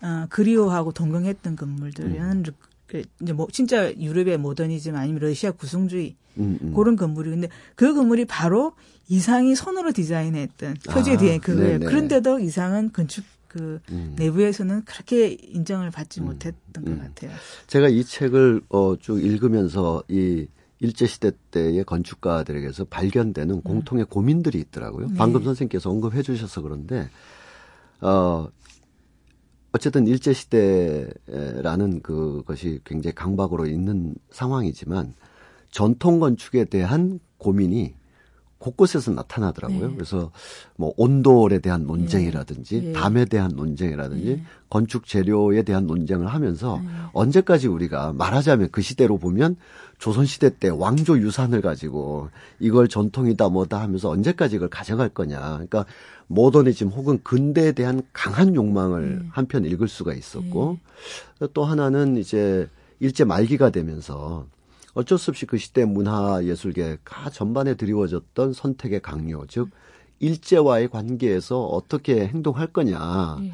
어, 0.01 0.27
그리워하고 0.29 0.93
동경했던 0.93 1.57
건물들은 1.57 2.21
음. 2.21 2.43
그 2.87 3.03
이제 3.23 3.33
뭐 3.33 3.47
진짜 3.51 3.91
유럽의 3.95 4.37
모더니즘 4.39 4.97
아니면 4.97 5.21
러시아 5.23 5.51
구성주의 5.53 6.15
음, 6.39 6.73
그런 6.75 6.97
건물이 6.97 7.31
근데 7.31 7.49
그 7.75 7.95
건물이 7.95 8.25
바로 8.25 8.73
이상이 9.09 9.55
손으로 9.55 9.93
디자인했던 9.93 10.77
표지에 10.91 11.17
대한 11.17 11.37
아, 11.37 11.41
그거예요. 11.41 11.79
네네. 11.79 11.87
그런데도 11.87 12.41
이상은 12.41 12.93
건축 12.93 13.25
그 13.49 13.81
음. 13.91 14.15
내부에서는 14.19 14.85
그렇게 14.85 15.29
인정을 15.29 15.91
받지 15.91 16.21
음. 16.21 16.27
못했던 16.27 16.87
음. 16.87 16.99
것 16.99 17.03
같아요. 17.03 17.31
제가 17.67 17.89
이 17.89 18.05
책을 18.05 18.63
어, 18.71 18.97
쭉 18.99 19.23
읽으면서 19.23 20.03
이 20.09 20.47
일제시대 20.83 21.31
때의 21.53 21.85
건축가들에게서 21.85 22.87
발견되는 22.87 23.55
음. 23.55 23.63
공통의 23.63 24.05
고민들이 24.07 24.59
있더라고요. 24.59 25.07
네. 25.07 25.15
방금 25.17 25.45
선생님께서 25.45 25.89
언급해 25.89 26.23
주셔서 26.23 26.61
그런데, 26.61 27.09
어, 28.01 28.49
어쨌든 29.71 30.09
일제시대라는 30.09 32.03
그것이 32.03 32.81
굉장히 32.85 33.15
강박으로 33.15 33.67
있는 33.67 34.17
상황이지만 34.31 35.15
전통 35.71 36.19
건축에 36.19 36.65
대한 36.67 37.21
고민이 37.39 37.95
곳곳에서 38.63 39.11
나타나더라고요. 39.11 39.89
네. 39.89 39.95
그래서 39.95 40.31
뭐 40.77 40.95
온돌에 40.97 41.59
대한 41.59 41.85
논쟁이라든지 41.85 42.81
네. 42.81 42.93
담에 42.93 43.25
대한 43.25 43.51
논쟁이라든지 43.57 44.25
네. 44.25 44.43
건축 44.71 45.07
재료에 45.07 45.63
대한 45.63 45.87
논쟁을 45.87 46.29
하면서 46.29 46.81
네. 46.83 46.89
언제까지 47.13 47.67
우리가 47.67 48.13
말하자면 48.13 48.69
그 48.71 48.81
시대로 48.81 49.19
보면 49.19 49.57
조선 49.99 50.27
시대 50.27 50.57
때 50.57 50.69
왕조 50.69 51.19
유산을 51.19 51.61
가지고 51.61 52.31
이걸 52.61 52.89
전통이다 52.89 53.49
뭐다 53.49 53.81
하면서 53.81 54.09
언제까지 54.09 54.57
이걸 54.57 54.69
가져갈 54.69 55.09
거냐. 55.09 55.41
그러니까 55.41 55.85
모더니즘 56.29 56.89
혹은 56.89 57.19
근대에 57.23 57.73
대한 57.73 58.03
강한 58.13 58.55
욕망을 58.55 59.19
네. 59.19 59.27
한편 59.33 59.65
읽을 59.65 59.89
수가 59.89 60.15
있었고 60.15 60.79
네. 61.41 61.49
또 61.53 61.65
하나는 61.65 62.17
이제 62.17 62.69
일제 63.01 63.25
말기가 63.25 63.71
되면서 63.71 64.47
어쩔 64.95 65.19
수 65.19 65.31
없이 65.31 65.47
그 65.47 65.57
시대 65.59 65.85
문화 65.85 66.45
예술계가 66.45 67.31
전반에 67.31 67.75
드리워졌던 67.75 68.53
선택의 68.53 69.01
강요, 69.01 69.47
즉 69.49 69.71
일제와의 70.19 70.89
관계에서 70.89 71.65
어떻게 71.65 72.27
행동할 72.29 72.69
거냐. 72.69 73.39
예. 73.43 73.53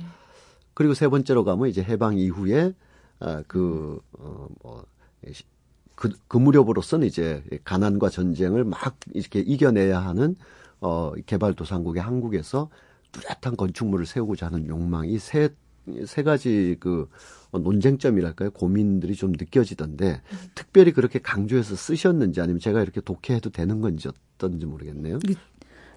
그리고 0.75 0.95
세 0.95 1.09
번째로 1.09 1.45
가면 1.45 1.69
이제 1.69 1.83
해방 1.83 2.19
이후에 2.19 2.75
아, 3.21 3.43
그, 3.49 4.01
어, 4.19 4.47
뭐, 4.63 4.85
그, 5.95 6.11
그 6.29 6.37
무렵으로서는 6.37 7.07
이제 7.07 7.43
가난과 7.65 8.11
전쟁을 8.11 8.65
막 8.65 8.97
이렇게 9.13 9.41
이겨내야 9.41 9.99
하는 9.99 10.37
어, 10.81 11.13
개발도상국의 11.27 12.01
한국에서 12.01 12.71
뚜렷한 13.11 13.57
건축물을 13.57 14.07
세우고자 14.07 14.47
하는 14.47 14.69
욕망이 14.69 15.19
세, 15.19 15.49
세 16.07 16.23
가지 16.23 16.77
그 16.81 17.09
논쟁점이랄까요? 17.53 18.51
고민들이 18.51 19.15
좀 19.15 19.33
느껴지던데 19.33 20.21
음. 20.33 20.39
특별히 20.55 20.93
그렇게 20.93 21.19
강조해서 21.19 21.77
쓰셨는지 21.77 22.41
아니면 22.41 22.61
제가 22.61 22.83
이렇게 22.83 23.01
독해해도 23.01 23.51
되는 23.51 23.81
건지 23.81 24.09
어떤지 24.09 24.67
모르겠네요. 24.67 25.19
그, 25.27 25.35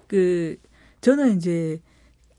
그 0.08 0.56
저는 1.00 1.36
이제 1.36 1.80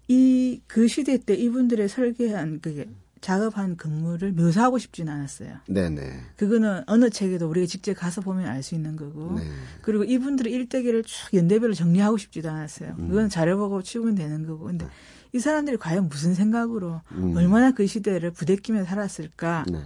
이 0.08 0.62
그 0.68 0.88
시대 0.88 1.18
때 1.18 1.34
이분들의 1.36 1.88
설계한 1.88 2.60
그게 2.60 2.88
작업한 3.22 3.78
건물을 3.78 4.34
묘사하고 4.34 4.78
싶지는 4.78 5.14
않았어요. 5.14 5.56
네네. 5.68 6.20
그거는 6.36 6.84
어느 6.88 7.10
책에도 7.10 7.48
우리가 7.50 7.68
직접 7.68 7.94
가서 7.94 8.20
보면 8.20 8.46
알 8.48 8.62
수 8.64 8.76
있는 8.76 8.98
거고. 8.98 9.36
네. 9.40 9.44
그리고 9.82 10.04
이분들의 10.04 10.52
일대기를 10.52 11.04
쭉 11.04 11.34
연대별로 11.34 11.74
정리하고 11.74 12.18
싶지도 12.18 12.50
않았어요. 12.50 12.96
음. 13.00 13.08
그건 13.08 13.30
잘해보고 13.30 13.82
치우면 13.82 14.16
되는 14.16 14.46
거고. 14.46 14.66
근데 14.66 14.86
네. 14.86 14.92
이 15.34 15.40
사람들이 15.40 15.78
과연 15.78 16.10
무슨 16.10 16.34
생각으로 16.34 17.02
음. 17.14 17.36
얼마나 17.36 17.72
그 17.72 17.86
시대를 17.88 18.32
부대끼며 18.32 18.86
살았을까? 18.86 19.66
네. 19.72 19.82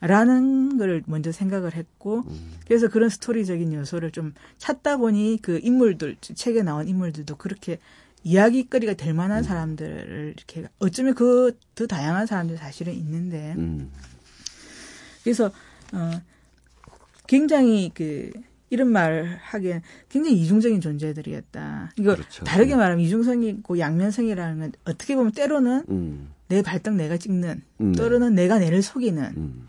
라는 0.00 0.76
걸 0.78 1.02
먼저 1.06 1.32
생각을 1.32 1.74
했고 1.74 2.22
음. 2.26 2.52
그래서 2.66 2.88
그런 2.88 3.08
스토리적인 3.08 3.72
요소를 3.72 4.10
좀 4.12 4.34
찾다 4.58 4.98
보니 4.98 5.38
그 5.42 5.58
인물들 5.62 6.16
책에 6.20 6.62
나온 6.62 6.86
인물들도 6.86 7.36
그렇게 7.36 7.78
이야기거리가 8.22 8.94
될 8.94 9.14
만한 9.14 9.38
음. 9.38 9.42
사람들을 9.42 10.34
이렇게 10.36 10.68
어쩌면 10.78 11.14
그 11.14 11.58
더 11.76 11.86
다양한 11.86 12.26
사람들 12.26 12.56
사실은 12.56 12.94
있는데 12.94 13.54
음. 13.58 13.92
그래서 15.22 15.52
어 15.92 16.10
굉장히 17.26 17.90
그 17.92 18.32
이런 18.70 18.88
말을 18.88 19.36
하기엔 19.40 19.82
굉장히 20.08 20.40
이중적인 20.40 20.80
존재들이었다. 20.80 21.92
이거 21.98 22.14
그렇죠. 22.14 22.44
다르게 22.44 22.70
네. 22.70 22.76
말하면 22.76 23.04
이중성이 23.04 23.48
있고 23.50 23.78
양면성이라는 23.78 24.58
건 24.58 24.72
어떻게 24.84 25.14
보면 25.14 25.32
때로는 25.32 25.84
음. 25.88 26.30
내 26.48 26.62
발등 26.62 26.96
내가 26.96 27.16
찍는 27.16 27.62
음, 27.80 27.92
네. 27.92 27.96
또는 27.96 28.34
내가 28.34 28.58
내를 28.58 28.82
속이는 28.82 29.24
음. 29.36 29.68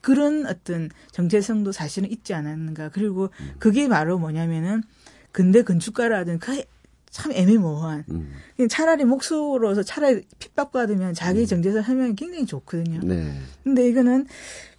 그런 0.00 0.46
어떤 0.46 0.90
정체성도 1.12 1.72
사실은 1.72 2.10
있지 2.10 2.34
않았는가. 2.34 2.90
그리고 2.90 3.30
음. 3.40 3.50
그게 3.58 3.88
바로 3.88 4.18
뭐냐면은 4.18 4.82
근대 5.32 5.62
건축가라든 5.62 6.38
그 6.38 6.62
참 7.10 7.32
애매모호한. 7.32 8.04
음. 8.10 8.32
차라리 8.68 9.04
목수로서 9.04 9.82
차라리 9.82 10.22
핍박받으면 10.38 11.14
자기 11.14 11.40
음. 11.40 11.46
정체성 11.46 11.82
설명이 11.82 12.16
굉장히 12.16 12.46
좋거든요. 12.46 13.00
네. 13.02 13.32
근데 13.64 13.88
이거는 13.88 14.26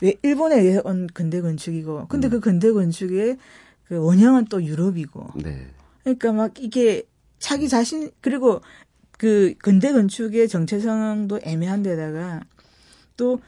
왜 0.02 0.14
일본에 0.22 0.80
온 0.84 1.08
근대 1.14 1.42
건축이고, 1.42 2.08
근데 2.08 2.28
음. 2.28 2.32
그 2.32 2.40
근대 2.40 2.72
건축의 2.72 3.38
그 3.88 3.98
원형은 3.98 4.46
또 4.46 4.64
유럽이고. 4.64 5.32
네. 5.36 5.68
그러니까 6.04 6.32
막 6.32 6.60
이게 6.60 7.04
자기 7.40 7.68
자신 7.68 8.12
그리고 8.22 8.62
그 9.18 9.54
근대 9.60 9.92
건축의 9.92 10.48
정체성도 10.48 11.40
애매한 11.44 11.84
데다가 11.84 12.42
또 13.18 13.40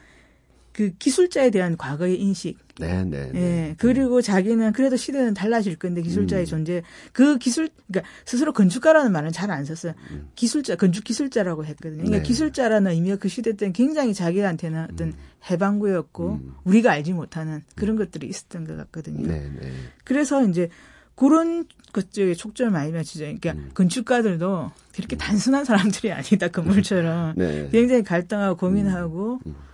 그 0.72 0.92
기술자에 0.98 1.50
대한 1.50 1.76
과거의 1.76 2.20
인식. 2.20 2.58
네, 2.78 3.04
네. 3.04 3.30
네. 3.32 3.40
예. 3.40 3.74
그리고 3.78 4.22
자기는 4.22 4.72
그래도 4.72 4.96
시대는 4.96 5.34
달라질 5.34 5.76
건데 5.76 6.00
기술자의 6.00 6.44
음. 6.44 6.46
존재. 6.46 6.82
그 7.12 7.38
기술 7.38 7.68
그러니까 7.86 8.10
스스로 8.24 8.52
건축가라는 8.52 9.12
말은 9.12 9.30
잘 9.30 9.50
안 9.50 9.64
썼어요. 9.64 9.92
음. 10.10 10.30
기술자, 10.34 10.76
건축 10.76 11.04
기술자라고 11.04 11.66
했거든요. 11.66 11.98
그러니까 11.98 12.18
네. 12.18 12.22
기술자라는 12.22 12.92
의미가 12.92 13.16
그 13.16 13.28
시대 13.28 13.54
때는 13.54 13.72
굉장히 13.74 14.14
자기한테는 14.14 14.86
어떤 14.90 15.08
음. 15.08 15.14
해방구였고 15.50 16.40
음. 16.42 16.54
우리가 16.64 16.90
알지 16.92 17.12
못하는 17.12 17.62
그런 17.74 17.96
것들이 17.96 18.26
있었던 18.28 18.66
것 18.66 18.76
같거든요. 18.78 19.26
네, 19.26 19.50
네. 19.60 19.72
그래서 20.04 20.42
이제 20.46 20.68
그런 21.14 21.66
것쪽에 21.92 22.34
촉점을 22.34 22.72
많이 22.72 22.90
맞추죠. 22.90 23.24
그러니까 23.24 23.52
음. 23.52 23.70
건축가들도 23.74 24.72
그렇게 24.94 25.16
음. 25.16 25.18
단순한 25.18 25.64
사람들이 25.64 26.10
아니다. 26.12 26.48
건물처럼 26.48 27.34
네. 27.36 27.68
굉장히 27.70 28.02
갈등하고 28.02 28.56
고민하고 28.56 29.40
음. 29.44 29.50
음. 29.50 29.71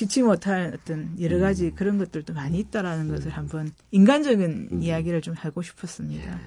피치 0.00 0.22
못할 0.22 0.72
어떤 0.74 1.14
여러 1.20 1.36
음. 1.36 1.40
가지 1.42 1.72
그런 1.72 1.98
것들도 1.98 2.32
많이 2.32 2.58
있다라는 2.58 3.08
네. 3.08 3.14
것을 3.14 3.32
한번 3.32 3.70
인간적인 3.90 4.68
음. 4.72 4.82
이야기를 4.82 5.20
좀 5.20 5.34
하고 5.34 5.60
싶었습니다. 5.60 6.32
예. 6.32 6.38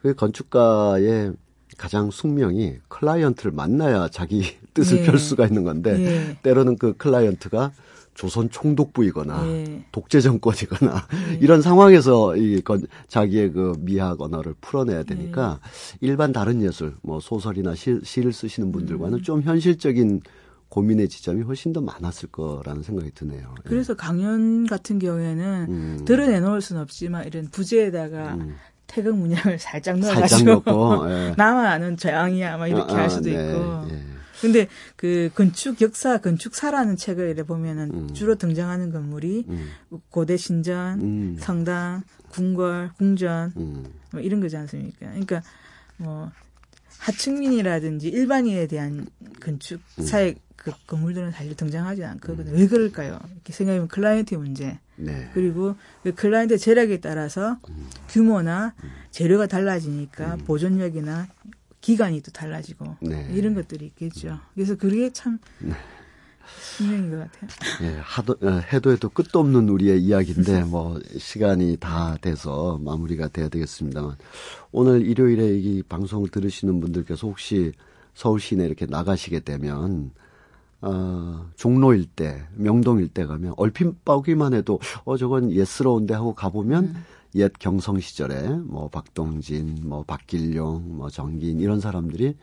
그 0.00 0.14
건축가의 0.14 1.32
가장 1.76 2.12
숙명이 2.12 2.76
클라이언트를 2.86 3.50
만나야 3.50 4.10
자기 4.10 4.44
뜻을 4.74 4.98
예. 4.98 5.02
펼 5.02 5.18
수가 5.18 5.46
있는 5.46 5.64
건데 5.64 5.98
예. 5.98 6.38
때로는 6.44 6.78
그 6.78 6.96
클라이언트가 6.96 7.72
조선 8.14 8.48
총독부이거나 8.48 9.42
네. 9.42 9.84
독재 9.90 10.20
정권이거나 10.20 11.08
네. 11.10 11.38
이런 11.40 11.62
상황에서 11.62 12.36
이 12.36 12.60
건, 12.60 12.86
자기의 13.08 13.50
그 13.50 13.72
미학 13.80 14.20
언어를 14.20 14.54
풀어내야 14.60 15.02
되니까 15.02 15.58
네. 15.60 15.98
일반 16.00 16.32
다른 16.32 16.62
예술 16.62 16.94
뭐 17.02 17.18
소설이나 17.18 17.74
시, 17.74 17.98
시를 18.04 18.32
쓰시는 18.32 18.70
분들과는 18.70 19.18
음. 19.18 19.22
좀 19.22 19.42
현실적인 19.42 20.20
고민의 20.72 21.10
지점이 21.10 21.42
훨씬 21.42 21.74
더 21.74 21.82
많았을 21.82 22.30
거라는 22.30 22.82
생각이 22.82 23.10
드네요. 23.14 23.54
예. 23.58 23.68
그래서 23.68 23.94
강연 23.94 24.66
같은 24.66 24.98
경우에는 24.98 25.66
음. 25.68 26.04
드러내놓을 26.06 26.62
수는 26.62 26.80
없지만 26.80 27.26
이런 27.26 27.48
부재에다가 27.50 28.36
음. 28.36 28.56
태극 28.86 29.18
문양을 29.18 29.58
살짝 29.58 29.98
넣어가지고 29.98 30.62
예. 31.12 31.34
나만 31.36 31.66
아는 31.66 31.98
저양이야 31.98 32.56
막 32.56 32.68
이렇게 32.68 32.94
아, 32.94 32.96
할 32.96 33.10
수도 33.10 33.28
네. 33.28 33.32
있고 33.32 33.86
예. 33.90 34.02
근데 34.40 34.66
그 34.96 35.30
건축 35.34 35.82
역사 35.82 36.16
건축사라는 36.16 36.96
책을 36.96 37.28
이래 37.28 37.42
보면은 37.42 37.90
음. 37.92 38.14
주로 38.14 38.36
등장하는 38.36 38.92
건물이 38.92 39.44
음. 39.50 39.68
고대 40.08 40.38
신전, 40.38 41.00
음. 41.02 41.36
성당, 41.38 42.02
궁궐, 42.30 42.92
궁전 42.96 43.52
음. 43.58 43.84
뭐 44.10 44.22
이런 44.22 44.40
거지 44.40 44.56
않습니까? 44.56 45.00
그러니까 45.00 45.42
뭐 45.98 46.30
하층민이라든지 46.98 48.08
일반인에 48.08 48.68
대한 48.68 49.06
건축사의 49.40 50.30
음. 50.30 50.51
그 50.64 50.72
건물들은 50.86 51.32
사실 51.32 51.56
등장하지 51.56 52.04
않거든요. 52.04 52.52
음. 52.52 52.56
왜 52.56 52.66
그럴까요? 52.66 53.18
이렇게 53.32 53.52
생각해보면 53.52 53.88
클라이언트의 53.88 54.38
문제. 54.38 54.78
네. 54.96 55.30
그리고 55.34 55.74
그 56.02 56.14
클라이언트 56.14 56.58
재력에 56.58 57.00
따라서 57.00 57.58
규모나 58.08 58.74
재료가 59.10 59.46
달라지니까 59.46 60.36
보존력이나 60.46 61.26
기간이 61.80 62.20
또 62.22 62.30
달라지고 62.30 62.96
네. 63.00 63.28
이런 63.32 63.54
것들이 63.54 63.86
있겠죠. 63.86 64.38
그래서 64.54 64.76
그게 64.76 65.12
참 65.12 65.38
네. 65.58 65.72
분명인 66.76 67.10
것 67.10 67.18
같아요. 67.18 67.50
예, 67.82 67.98
하도, 68.00 68.36
어, 68.42 68.60
해도 68.72 68.92
해도 68.92 69.08
끝도 69.08 69.40
없는 69.40 69.68
우리의 69.68 70.00
이야기인데 70.02 70.62
뭐 70.64 71.00
시간이 71.18 71.78
다 71.78 72.16
돼서 72.20 72.78
마무리가 72.82 73.28
돼야 73.28 73.48
되겠습니다만 73.48 74.16
오늘 74.70 75.04
일요일에 75.06 75.56
이 75.58 75.82
방송을 75.82 76.28
들으시는 76.28 76.80
분들께서 76.80 77.26
혹시 77.26 77.72
서울 78.14 78.40
시내 78.40 78.64
이렇게 78.64 78.86
나가시게 78.86 79.40
되면 79.40 80.12
어, 80.82 81.48
종로 81.56 81.94
일대, 81.94 82.42
명동 82.54 82.98
일대 82.98 83.24
가면 83.24 83.54
얼핏 83.56 84.04
보기만 84.04 84.52
해도 84.52 84.80
어 85.04 85.16
저건 85.16 85.52
예스러운데 85.52 86.12
하고 86.12 86.34
가보면 86.34 86.84
음. 86.84 87.04
옛 87.36 87.52
경성 87.58 88.00
시절에 88.00 88.48
뭐 88.48 88.88
박동진, 88.88 89.78
뭐 89.84 90.02
박길용, 90.02 90.96
뭐 90.96 91.08
정긴 91.08 91.60
이런 91.60 91.80
사람들이 91.80 92.36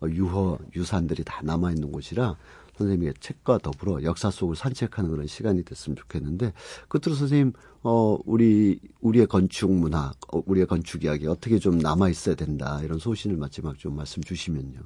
어, 0.00 0.06
유허 0.08 0.58
유산들이 0.74 1.22
다 1.24 1.40
남아 1.44 1.72
있는 1.72 1.92
곳이라 1.92 2.36
선생님의 2.78 3.14
책과 3.20 3.58
더불어 3.58 4.02
역사 4.02 4.30
속을 4.30 4.56
산책하는 4.56 5.10
그런 5.10 5.26
시간이 5.26 5.62
됐으면 5.62 5.94
좋겠는데 5.94 6.54
끝으로 6.88 7.14
선생님 7.14 7.52
어 7.82 8.18
우리 8.24 8.80
우리의 9.02 9.26
건축 9.26 9.70
문화, 9.70 10.12
어, 10.32 10.42
우리의 10.46 10.66
건축 10.66 11.04
이야기 11.04 11.26
어떻게 11.26 11.58
좀 11.58 11.78
남아 11.78 12.08
있어야 12.08 12.34
된다 12.34 12.80
이런 12.82 12.98
소신을 12.98 13.36
마지막 13.36 13.78
좀 13.78 13.96
말씀 13.96 14.22
주시면요. 14.22 14.80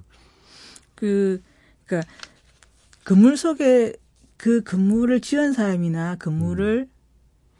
그 0.97 1.40
그러니까 1.87 2.11
건물 3.07 3.37
속에 3.37 3.95
그 4.37 4.62
건물을 4.62 5.21
지은 5.21 5.53
사람이나 5.53 6.16
건물을 6.16 6.88
음. 6.90 6.97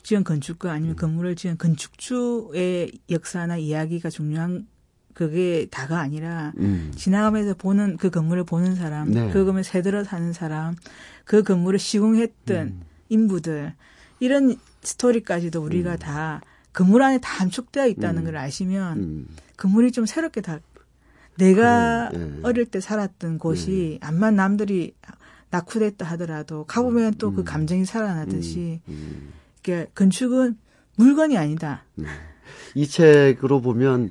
지은 0.03 0.25
건축가 0.25 0.73
아니면 0.73 0.95
음. 0.95 0.97
건물을 0.97 1.37
지은 1.37 1.57
건축주의 1.57 2.91
역사나 3.09 3.57
이야기가 3.57 4.11
중요한 4.11 4.67
그게 5.15 5.67
다가 5.71 6.01
아니라 6.01 6.53
음. 6.59 6.93
지나가면서 6.95 7.55
보는 7.55 7.97
그 7.97 8.11
건물을 8.11 8.45
보는 8.45 8.75
사람, 8.75 9.13
네. 9.13 9.31
그 9.31 9.45
건물 9.45 9.63
새들어 9.63 10.03
사는 10.03 10.33
사람, 10.33 10.75
그 11.25 11.45
건물을 11.45 11.79
시공했던 11.79 12.67
음. 12.67 12.81
인부들 13.09 13.73
이런 14.19 14.57
스토리까지도 14.83 15.63
우리가 15.63 15.93
음. 15.93 15.99
다 15.99 16.41
건물 16.73 17.03
안에 17.03 17.19
다 17.19 17.41
함축되어 17.41 17.87
있다는 17.87 18.23
음. 18.23 18.25
걸 18.25 18.37
아시면 18.37 18.99
음. 18.99 19.27
건물이 19.57 19.93
좀 19.93 20.07
새롭게 20.07 20.41
다 20.41 20.59
내가 21.39 22.11
네. 22.11 22.41
어릴 22.43 22.67
때 22.67 22.81
살았던 22.81 23.39
곳이 23.39 23.99
네. 24.01 24.07
암만 24.07 24.35
남들이 24.35 24.95
낙후됐다 25.51 26.05
하더라도 26.13 26.65
가보면 26.65 27.15
또그 27.15 27.45
감정이 27.45 27.85
살아나듯이 27.85 28.81
그러니까 29.63 29.91
건축은 29.95 30.59
물건이 30.97 31.37
아니다. 31.37 31.85
네. 31.95 32.07
이 32.75 32.87
책으로 32.87 33.61
보면 33.61 34.11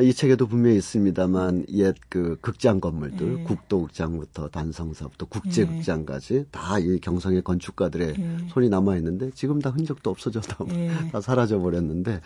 이 0.00 0.12
책에도 0.12 0.46
분명히 0.46 0.76
있습니다만 0.76 1.66
옛 1.72 1.94
그 2.10 2.36
극장 2.42 2.80
건물들 2.80 3.40
예. 3.40 3.42
국도극장부터 3.44 4.48
단성사부터 4.48 5.26
국제극장까지 5.26 6.34
예. 6.34 6.44
다이 6.50 6.98
경성의 7.00 7.42
건축가들의 7.42 8.14
예. 8.18 8.38
손이 8.50 8.68
남아 8.68 8.96
있는데 8.96 9.30
지금 9.34 9.60
다 9.60 9.70
흔적도 9.70 10.10
없어져 10.10 10.40
다, 10.42 10.64
예. 10.74 10.90
다 11.10 11.20
사라져 11.20 11.58
버렸는데 11.60 12.20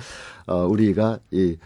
어, 0.46 0.66
우리가 0.66 1.20
이 1.30 1.56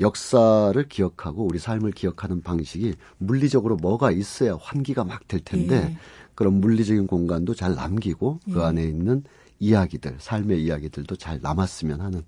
역사를 0.00 0.88
기억하고 0.88 1.44
우리 1.44 1.58
삶을 1.58 1.92
기억하는 1.92 2.40
방식이 2.42 2.94
물리적으로 3.18 3.76
뭐가 3.76 4.10
있어야 4.10 4.56
환기가 4.58 5.04
막 5.04 5.28
될 5.28 5.40
텐데 5.44 5.90
예. 5.92 5.98
그런 6.42 6.54
물리적인 6.54 7.06
공간도 7.06 7.54
잘 7.54 7.76
남기고 7.76 8.40
그 8.52 8.58
예. 8.58 8.64
안에 8.64 8.82
있는 8.82 9.22
이야기들, 9.60 10.16
삶의 10.18 10.64
이야기들도 10.64 11.14
잘 11.14 11.38
남았으면 11.40 12.00
하는 12.00 12.22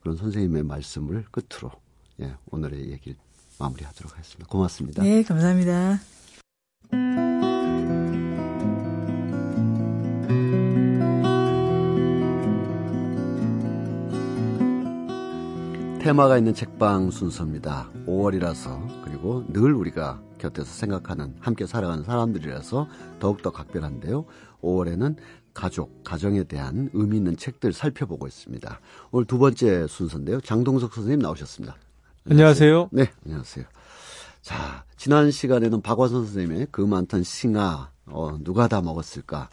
그런 0.00 0.16
선생님의 0.16 0.62
말씀을 0.62 1.24
끝으로 1.32 1.72
예, 2.20 2.36
오늘의 2.52 2.92
얘기를 2.92 3.18
마무리하도록 3.58 4.12
하겠습니다. 4.12 4.46
고맙습니다. 4.48 5.02
네, 5.02 5.24
감사합니다. 5.24 5.98
테마가 16.04 16.38
있는 16.38 16.54
책방 16.54 17.10
순서입니다. 17.10 17.90
5월이라서 18.06 19.02
그리고 19.02 19.44
늘 19.48 19.74
우리가 19.74 20.22
곁에서 20.38 20.70
생각하는 20.70 21.36
함께 21.40 21.66
살아가는 21.66 22.04
사람들이라서 22.04 22.88
더욱더 23.20 23.50
각별한데요. 23.50 24.24
5월에는 24.62 25.16
가족, 25.54 26.04
가정에 26.04 26.44
대한 26.44 26.90
의미 26.92 27.16
있는 27.16 27.36
책들 27.36 27.72
살펴보고 27.72 28.26
있습니다. 28.26 28.80
오늘 29.10 29.26
두 29.26 29.38
번째 29.38 29.86
순서인데요. 29.86 30.40
장동석 30.42 30.92
선생님 30.92 31.20
나오셨습니다. 31.20 31.76
안녕하세요. 32.28 32.90
네, 32.92 33.10
안녕하세요. 33.24 33.64
자, 34.42 34.84
지난 34.96 35.30
시간에는 35.30 35.80
박화선 35.80 36.26
선생님의 36.26 36.68
그 36.70 36.80
많던 36.82 37.22
싱아, 37.22 37.90
어, 38.06 38.38
누가 38.42 38.68
다 38.68 38.82
먹었을까? 38.82 39.48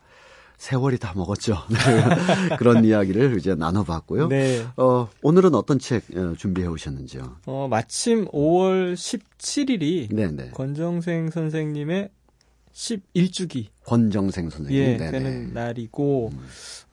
세월이 0.63 0.97
다 0.97 1.11
먹었죠. 1.13 1.57
네. 1.69 1.75
그런 2.55 2.85
이야기를 2.85 3.37
이제 3.37 3.53
나눠봤고요. 3.53 4.29
네. 4.29 4.65
어, 4.77 5.09
오늘은 5.21 5.55
어떤 5.55 5.77
책 5.77 6.03
어, 6.15 6.35
준비해 6.37 6.67
오셨는지요? 6.67 7.35
어, 7.47 7.67
마침 7.69 8.25
5월 8.29 8.93
17일이 8.93 10.15
네네. 10.15 10.51
권정생 10.51 11.31
선생님의 11.31 12.07
11주기 12.73 13.67
권정생 13.85 14.49
선생님 14.49 14.81
예, 14.81 14.97
네네. 14.97 15.11
되는 15.11 15.53
날이고 15.53 16.29
음. 16.33 16.39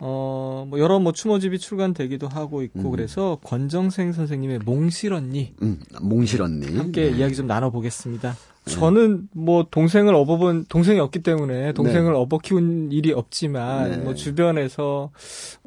어 0.00 0.66
뭐 0.68 0.78
여러 0.78 0.98
뭐 0.98 1.12
추모집이 1.12 1.58
출간되기도 1.58 2.28
하고 2.28 2.62
있고 2.62 2.80
음. 2.80 2.90
그래서 2.90 3.38
권정생 3.44 4.12
선생님의 4.12 4.58
몽실 4.64 5.12
언니 5.12 5.54
음, 5.62 5.80
몽실 6.02 6.42
언니 6.42 6.76
함께 6.76 7.10
네. 7.10 7.18
이야기 7.18 7.34
좀 7.34 7.46
나눠 7.46 7.70
보겠습니다. 7.70 8.36
네. 8.64 8.72
저는 8.72 9.28
뭐 9.32 9.66
동생을 9.70 10.14
업어본 10.14 10.66
동생이 10.68 11.00
없기 11.00 11.22
때문에 11.22 11.72
동생을 11.72 12.12
네. 12.12 12.18
업어 12.18 12.38
키운 12.38 12.92
일이 12.92 13.12
없지만 13.12 13.90
네. 13.90 13.96
뭐 13.98 14.14
주변에서 14.14 15.10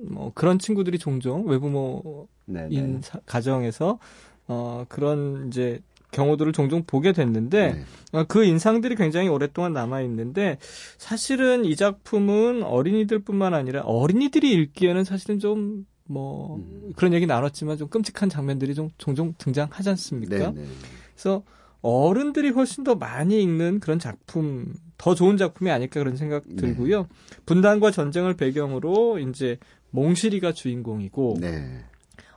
뭐 0.02 0.32
그런 0.36 0.60
친구들이 0.60 1.00
종종 1.00 1.46
외부모인 1.48 2.28
네, 2.46 2.68
네. 2.70 3.00
가정에서 3.26 4.00
어 4.48 4.86
그런 4.90 5.48
이제 5.48 5.80
경우들을 6.12 6.54
종종 6.54 6.84
보게 6.86 7.12
됐는데 7.12 7.74
네. 7.74 7.84
어, 8.12 8.24
그 8.26 8.46
인상들이 8.46 8.96
굉장히 8.96 9.28
오랫동안 9.28 9.74
남아 9.74 10.02
있는데 10.02 10.58
사실은 10.98 11.66
이 11.66 11.76
작품은 11.76 12.64
어린이들뿐만 12.64 13.54
아니라 13.54 13.82
어린이들이 13.82 14.52
읽기에는 14.54 15.04
사실은 15.04 15.40
좀 15.40 15.86
뭐, 16.06 16.58
음. 16.58 16.92
그런 16.96 17.14
얘기 17.14 17.26
나눴지만 17.26 17.78
좀 17.78 17.88
끔찍한 17.88 18.30
장면들이 18.30 18.76
좀 18.76 18.90
종종 18.98 19.34
등장하지 19.38 19.90
않습니까? 19.90 20.52
네, 20.52 20.62
네. 20.62 20.68
그래서 21.14 21.44
어른들이 21.84 22.50
훨씬 22.50 22.84
더 22.84 22.96
많이 22.96 23.43
읽는 23.43 23.80
그런 23.80 24.00
작품, 24.00 24.74
더 24.98 25.13
좋은 25.13 25.38
작품이 25.38 25.69
아닐까 25.69 26.00
그런 26.00 26.15
생각 26.15 26.43
네. 26.48 26.56
들고요. 26.56 27.08
분단과 27.46 27.91
전쟁을 27.91 28.36
배경으로 28.36 29.19
이제 29.19 29.58
몽실이가 29.91 30.54
주인공이고, 30.54 31.38
네. 31.39 31.84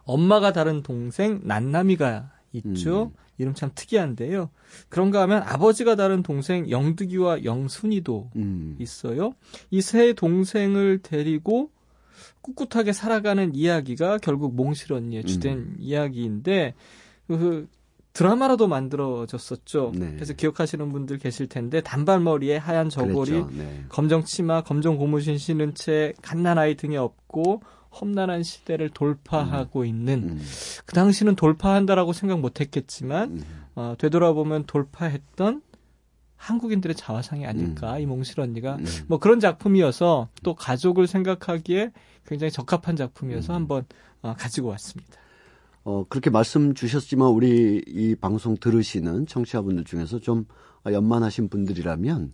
엄마가 0.04 0.52
다른 0.52 0.82
동생 0.82 1.40
난남이가 1.44 2.32
있죠. 2.52 3.12
음. 3.14 3.26
이름 3.38 3.54
참 3.54 3.70
특이한데요. 3.74 4.50
그런가 4.88 5.22
하면 5.22 5.42
아버지가 5.42 5.94
다른 5.94 6.22
동생 6.22 6.68
영득이와 6.70 7.44
영순이도 7.44 8.30
음. 8.36 8.76
있어요. 8.80 9.32
이 9.70 9.80
세 9.80 10.12
동생을 10.12 11.00
데리고 11.02 11.70
꿋꿋하게 12.42 12.92
살아가는 12.92 13.54
이야기가 13.54 14.18
결국 14.18 14.54
몽실 14.54 14.92
언니의 14.92 15.24
주된 15.24 15.58
음. 15.58 15.76
이야기인데 15.78 16.74
그 17.28 17.68
드라마로도 18.16 18.66
만들어졌었죠. 18.66 19.92
네. 19.94 20.12
그래서 20.14 20.32
기억하시는 20.32 20.90
분들 20.90 21.18
계실 21.18 21.48
텐데 21.48 21.82
단발머리에 21.82 22.56
하얀 22.56 22.88
저고리, 22.88 23.44
네. 23.50 23.84
검정 23.90 24.24
치마, 24.24 24.62
검정 24.62 24.96
고무신 24.96 25.36
신은 25.36 25.74
채 25.74 26.14
갓난아이 26.22 26.76
등에 26.76 26.96
업고 26.96 27.60
험난한 28.00 28.42
시대를 28.42 28.88
돌파하고 28.88 29.80
음. 29.80 29.86
있는 29.86 30.22
음. 30.30 30.42
그 30.86 30.94
당시는 30.94 31.36
돌파한다라고 31.36 32.14
생각 32.14 32.40
못했겠지만 32.40 33.32
음. 33.32 33.44
어, 33.74 33.94
되돌아보면 33.98 34.64
돌파했던 34.64 35.60
한국인들의 36.36 36.96
자화상이 36.96 37.44
아닐까 37.44 37.96
음. 37.96 38.00
이 38.00 38.06
몽실 38.06 38.40
언니가 38.40 38.76
음. 38.76 38.86
뭐 39.08 39.18
그런 39.18 39.40
작품이어서 39.40 40.28
또 40.42 40.54
가족을 40.54 41.06
생각하기에 41.06 41.92
굉장히 42.26 42.50
적합한 42.50 42.96
작품이어서 42.96 43.52
음. 43.52 43.54
한번 43.54 43.84
어, 44.22 44.34
가지고 44.38 44.68
왔습니다. 44.68 45.25
어, 45.86 46.04
그렇게 46.08 46.30
말씀 46.30 46.74
주셨지만 46.74 47.28
우리 47.28 47.80
이 47.86 48.16
방송 48.16 48.56
들으시는 48.56 49.26
청취자분들 49.26 49.84
중에서 49.84 50.18
좀 50.18 50.44
연만하신 50.84 51.48
분들이라면 51.48 52.32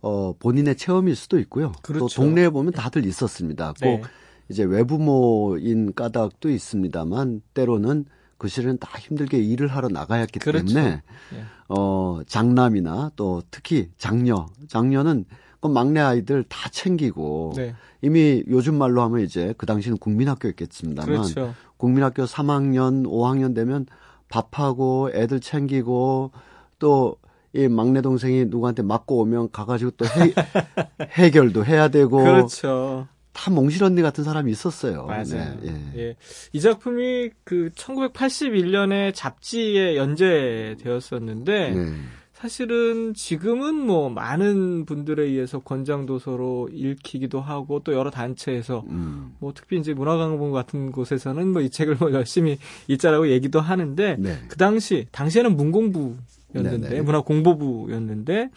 어, 0.00 0.32
본인의 0.36 0.76
체험일 0.76 1.14
수도 1.14 1.38
있고요. 1.38 1.70
그렇죠. 1.82 2.08
또 2.08 2.08
동네에 2.08 2.50
보면 2.50 2.72
다들 2.72 3.06
있었습니다. 3.06 3.72
꼭 3.80 3.84
네. 3.84 4.02
이제 4.48 4.64
외부모인 4.64 5.94
까닭도 5.94 6.50
있습니다만 6.50 7.42
때로는 7.54 8.06
그 8.36 8.48
시절은 8.48 8.78
다 8.78 8.98
힘들게 8.98 9.38
일을 9.38 9.68
하러 9.68 9.88
나가야했기 9.88 10.40
그렇죠. 10.40 10.66
때문에 10.66 11.02
예. 11.34 11.44
어 11.68 12.20
장남이나 12.26 13.12
또 13.14 13.42
특히 13.52 13.90
장녀 13.96 14.46
장녀는 14.66 15.24
그 15.60 15.68
막내 15.68 16.00
아이들 16.00 16.44
다 16.44 16.68
챙기고 16.70 17.54
네. 17.56 17.74
이미 18.02 18.44
요즘 18.48 18.76
말로 18.76 19.02
하면 19.02 19.20
이제 19.20 19.54
그 19.58 19.66
당시는 19.66 19.98
국민학교였겠습니다만 19.98 21.06
그렇죠. 21.06 21.54
국민학교 21.76 22.24
3학년 22.24 23.04
5학년 23.06 23.54
되면 23.54 23.86
밥하고 24.28 25.10
애들 25.14 25.40
챙기고 25.40 26.32
또 26.78 27.16
이 27.54 27.66
막내 27.66 28.02
동생이 28.02 28.46
누구한테 28.46 28.82
맞고 28.82 29.18
오면 29.20 29.50
가가지고 29.52 29.92
또 29.92 30.04
해, 30.04 30.10
해결도 31.12 31.64
해야 31.64 31.88
되고 31.88 32.18
그렇죠. 32.18 33.08
다 33.32 33.50
몽실 33.50 33.84
언니 33.84 34.02
같은 34.02 34.24
사람이 34.24 34.50
있었어요. 34.50 35.06
맞아요. 35.06 35.24
네, 35.62 35.92
예. 35.94 36.00
예. 36.00 36.16
이 36.52 36.60
작품이 36.60 37.30
그 37.44 37.70
1981년에 37.74 39.14
잡지에 39.14 39.96
연재되었었는데 39.96 41.70
네. 41.70 41.92
사실은 42.38 43.14
지금은 43.14 43.74
뭐 43.74 44.10
많은 44.10 44.84
분들에 44.84 45.24
의해서 45.24 45.58
권장 45.58 46.06
도서로 46.06 46.68
읽히기도 46.72 47.40
하고 47.40 47.80
또 47.80 47.92
여러 47.92 48.10
단체에서 48.10 48.84
음. 48.90 49.34
뭐 49.40 49.52
특히 49.52 49.76
이제 49.76 49.92
문화광본 49.92 50.52
같은 50.52 50.92
곳에서는 50.92 51.48
뭐 51.48 51.62
이 51.62 51.68
책을 51.70 51.96
뭐 51.98 52.12
열심히 52.12 52.56
읽자라고 52.86 53.30
얘기도 53.30 53.60
하는데 53.60 54.16
네. 54.20 54.38
그 54.46 54.56
당시 54.56 55.08
당시에는 55.10 55.56
문공부였는데 55.56 56.78
네, 56.78 56.88
네. 56.88 57.02
문화공보부였는데 57.02 58.50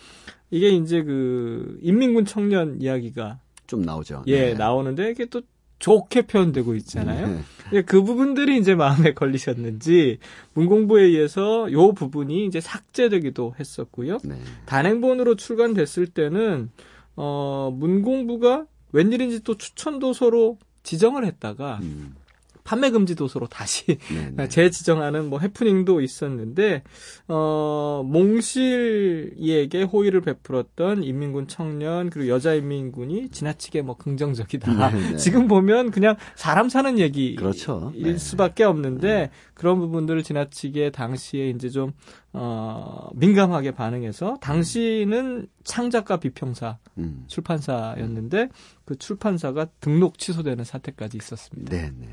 이게 0.51 0.69
이제 0.69 1.01
그 1.01 1.79
인민군 1.81 2.25
청년 2.25 2.79
이야기가 2.79 3.39
좀 3.65 3.81
나오죠. 3.81 4.25
예, 4.27 4.49
네. 4.49 4.53
나오는데 4.53 5.09
이게 5.09 5.25
또 5.25 5.41
좋게 5.81 6.27
표현되고 6.27 6.75
있잖아요. 6.75 7.43
네. 7.71 7.81
그 7.81 8.03
부분들이 8.03 8.57
이제 8.57 8.75
마음에 8.75 9.13
걸리셨는지 9.13 10.19
문공부에 10.53 11.03
의해서 11.03 11.71
요 11.71 11.93
부분이 11.93 12.45
이제 12.45 12.61
삭제되기도 12.61 13.55
했었고요. 13.59 14.19
네. 14.23 14.35
단행본으로 14.65 15.35
출간됐을 15.35 16.07
때는 16.07 16.69
어 17.15 17.73
문공부가 17.75 18.65
웬일인지 18.93 19.43
또 19.43 19.57
추천 19.57 19.99
도서로 19.99 20.57
지정을 20.83 21.25
했다가 21.25 21.79
음. 21.81 22.15
판매 22.63 22.89
금지 22.89 23.15
도서로 23.15 23.47
다시. 23.47 23.97
재지정하는 24.49 25.29
뭐 25.29 25.39
해프닝도 25.39 26.01
있었는데 26.01 26.83
어 27.27 28.03
몽실이에게 28.05 29.83
호의를 29.83 30.21
베풀었던 30.21 31.03
인민군 31.03 31.47
청년 31.47 32.09
그리고 32.09 32.29
여자 32.29 32.53
인민군이 32.53 33.29
지나치게 33.29 33.81
뭐 33.81 33.95
긍정적이다. 33.95 34.89
네네. 34.91 35.11
네. 35.11 35.17
지금 35.17 35.47
보면 35.47 35.91
그냥 35.91 36.15
사람 36.35 36.69
사는 36.69 36.99
얘기일 36.99 37.35
그렇죠. 37.35 37.91
네. 37.95 38.17
수밖에 38.17 38.63
없는데 38.63 39.07
네. 39.07 39.29
그런 39.53 39.79
부분들을 39.79 40.23
지나치게 40.23 40.91
당시에 40.91 41.49
이제 41.49 41.69
좀 41.69 41.93
어, 42.33 43.09
민감하게 43.13 43.71
반응해서 43.71 44.37
당시는 44.41 45.47
창작가 45.63 46.17
비평사 46.17 46.77
음. 46.97 47.25
출판사였는데 47.27 48.49
그 48.85 48.95
출판사가 48.95 49.67
등록 49.79 50.17
취소되는 50.17 50.63
사태까지 50.63 51.17
있었습니다. 51.17 51.75
네, 51.75 51.91
네. 51.97 52.07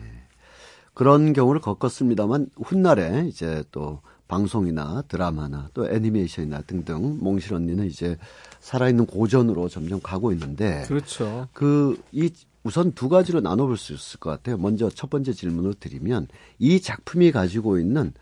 그런 0.98 1.32
경우를 1.32 1.60
겪었습니다만 1.60 2.50
훗날에 2.56 3.26
이제 3.28 3.62
또 3.70 4.00
방송이나 4.26 5.02
드라마나 5.08 5.68
또 5.72 5.88
애니메이션이나 5.88 6.62
등등 6.62 7.18
몽실 7.20 7.54
언니는 7.54 7.86
이제 7.86 8.16
살아있는 8.60 9.06
고전으로 9.06 9.68
점점 9.68 10.00
가고 10.02 10.32
있는데 10.32 10.82
그렇죠. 10.86 11.48
그 11.52 11.96
이 12.12 12.30
우선 12.64 12.92
두 12.92 13.08
가지로 13.08 13.40
나눠볼 13.40 13.76
수 13.76 13.94
있을 13.94 14.20
것 14.20 14.30
같아요. 14.30 14.58
먼저 14.58 14.90
첫 14.90 15.08
번째 15.08 15.32
질문을 15.32 15.74
드리면 15.74 16.28
이 16.58 16.80
작품이 16.80 17.32
가지고 17.32 17.78
있는 17.78 18.12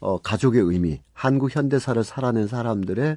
어, 0.00 0.18
가족의 0.18 0.60
의미, 0.60 1.00
한국 1.12 1.54
현대사를 1.54 2.02
살아낸 2.04 2.46
사람들의 2.46 3.16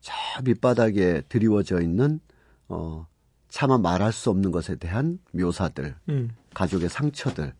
저 0.00 0.12
밑바닥에 0.44 1.22
드리워져 1.28 1.80
있는 1.80 2.20
어, 2.68 3.06
차마 3.48 3.78
말할 3.78 4.12
수 4.12 4.30
없는 4.30 4.52
것에 4.52 4.76
대한 4.76 5.18
묘사들, 5.32 5.96
음. 6.10 6.30
가족의 6.54 6.88
상처들, 6.88 7.54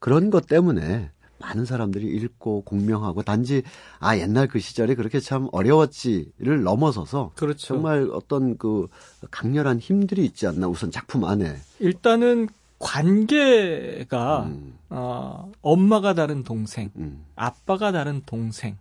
그런 0.00 0.30
것 0.30 0.46
때문에 0.46 1.10
많은 1.38 1.64
사람들이 1.64 2.06
읽고 2.06 2.62
공명하고 2.62 3.22
단지 3.22 3.62
아 3.98 4.16
옛날 4.18 4.48
그 4.48 4.58
시절에 4.58 4.94
그렇게 4.94 5.20
참 5.20 5.48
어려웠지를 5.52 6.62
넘어서서 6.62 7.32
그렇죠. 7.34 7.66
정말 7.66 8.08
어떤 8.12 8.56
그 8.56 8.88
강렬한 9.30 9.78
힘들이 9.78 10.24
있지 10.24 10.46
않나 10.46 10.66
우선 10.66 10.90
작품 10.90 11.24
안에 11.24 11.56
일단은 11.78 12.48
관계가 12.78 14.44
음. 14.44 14.78
어, 14.90 15.50
엄마가 15.62 16.14
다른 16.14 16.42
동생, 16.42 16.90
음. 16.96 17.24
아빠가 17.34 17.92
다른 17.92 18.22
동생 18.26 18.76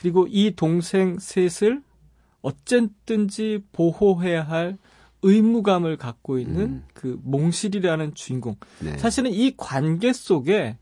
그리고 0.00 0.26
이 0.28 0.52
동생 0.54 1.18
셋을 1.18 1.82
어쨌든지 2.42 3.62
보호해야 3.72 4.42
할 4.42 4.78
의무감을 5.22 5.96
갖고 5.96 6.38
있는 6.38 6.60
음. 6.60 6.84
그 6.94 7.18
몽실이라는 7.22 8.14
주인공. 8.14 8.56
네. 8.80 8.96
사실은 8.98 9.30
이 9.32 9.54
관계 9.56 10.12
속에 10.12 10.76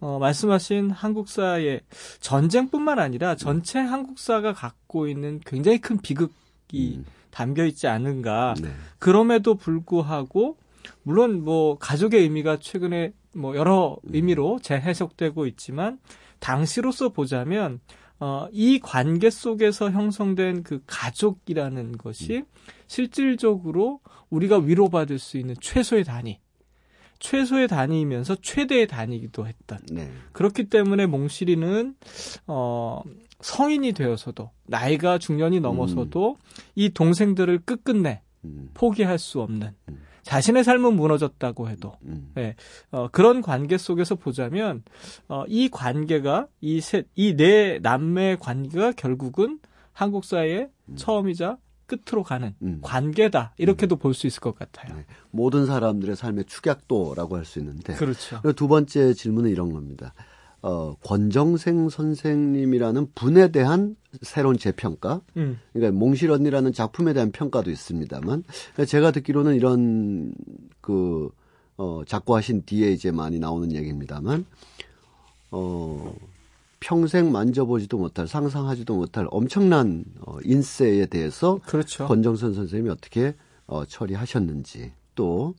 어, 0.00 0.18
말씀하신 0.18 0.90
한국사의 0.90 1.82
전쟁뿐만 2.20 2.98
아니라 2.98 3.36
전체 3.36 3.78
한국사가 3.78 4.52
갖고 4.52 5.06
있는 5.06 5.40
굉장히 5.46 5.80
큰 5.80 5.98
비극이 5.98 6.96
음. 6.98 7.04
담겨 7.30 7.64
있지 7.64 7.86
않은가. 7.86 8.54
네. 8.60 8.68
그럼에도 8.98 9.54
불구하고 9.54 10.56
물론 11.02 11.44
뭐 11.44 11.78
가족의 11.78 12.20
의미가 12.20 12.58
최근에 12.58 13.12
뭐 13.34 13.56
여러 13.56 13.96
음. 14.04 14.14
의미로 14.14 14.58
재해석되고 14.60 15.46
있지만 15.46 15.98
당시로서 16.40 17.10
보자면 17.10 17.80
어, 18.22 18.46
이 18.52 18.78
관계 18.78 19.30
속에서 19.30 19.90
형성된 19.90 20.62
그 20.62 20.80
가족이라는 20.86 21.98
것이 21.98 22.36
음. 22.36 22.44
실질적으로 22.86 23.98
우리가 24.30 24.58
위로받을 24.58 25.18
수 25.18 25.38
있는 25.38 25.56
최소의 25.60 26.04
단위. 26.04 26.38
최소의 27.18 27.66
단위이면서 27.66 28.36
최대의 28.36 28.86
단위이기도 28.86 29.48
했던. 29.48 29.80
네. 29.90 30.08
그렇기 30.30 30.68
때문에 30.70 31.06
몽실이는 31.06 31.96
어 32.46 33.02
성인이 33.40 33.92
되어서도 33.92 34.50
나이가 34.66 35.18
중년이 35.18 35.58
넘어서도 35.58 36.36
음. 36.38 36.62
이 36.76 36.90
동생들을 36.90 37.62
끝끝내 37.64 38.22
음. 38.44 38.70
포기할 38.72 39.18
수 39.18 39.40
없는 39.40 39.74
음. 39.88 40.02
자신의 40.22 40.64
삶은 40.64 40.94
무너졌다고 40.94 41.68
해도 41.68 41.94
음. 42.04 42.30
네, 42.34 42.54
어, 42.90 43.08
그런 43.10 43.42
관계 43.42 43.76
속에서 43.78 44.14
보자면 44.14 44.82
어, 45.28 45.44
이 45.48 45.68
관계가 45.68 46.46
이셋이네 46.60 47.80
남매 47.82 48.36
관계가 48.40 48.92
결국은 48.92 49.58
한국 49.92 50.24
사회의 50.24 50.68
음. 50.86 50.96
처음이자 50.96 51.58
끝으로 51.86 52.22
가는 52.22 52.54
음. 52.62 52.78
관계다 52.82 53.54
이렇게도 53.58 53.96
음. 53.96 53.98
볼수 53.98 54.26
있을 54.26 54.40
것 54.40 54.54
같아요. 54.54 54.96
네. 54.96 55.04
모든 55.30 55.66
사람들의 55.66 56.16
삶의 56.16 56.44
축약도라고 56.46 57.36
할 57.36 57.44
수 57.44 57.58
있는데 57.58 57.94
그렇죠. 57.94 58.40
두 58.56 58.68
번째 58.68 59.12
질문은 59.12 59.50
이런 59.50 59.72
겁니다. 59.72 60.14
어, 60.62 60.94
권정생 61.02 61.88
선생님이라는 61.88 63.08
분에 63.16 63.50
대한 63.50 63.96
새로운 64.22 64.56
재평가, 64.56 65.20
음. 65.36 65.58
그러니까 65.72 65.98
몽실 65.98 66.30
언니라는 66.30 66.72
작품에 66.72 67.12
대한 67.12 67.32
평가도 67.32 67.70
있습니다만, 67.70 68.44
제가 68.86 69.10
듣기로는 69.10 69.56
이런 69.56 70.32
그, 70.80 71.30
어, 71.76 72.02
작고하신 72.06 72.62
뒤에 72.64 72.92
이제 72.92 73.10
많이 73.10 73.40
나오는 73.40 73.72
얘기입니다만, 73.72 74.46
어, 75.50 76.14
평생 76.78 77.32
만져보지도 77.32 77.98
못할, 77.98 78.28
상상하지도 78.28 78.94
못할 78.94 79.26
엄청난 79.30 80.04
어, 80.20 80.36
인세에 80.44 81.06
대해서 81.06 81.60
그렇죠. 81.66 82.06
권정선 82.06 82.54
선생님이 82.54 82.90
어떻게 82.90 83.34
어, 83.66 83.84
처리하셨는지, 83.84 84.92
또, 85.16 85.54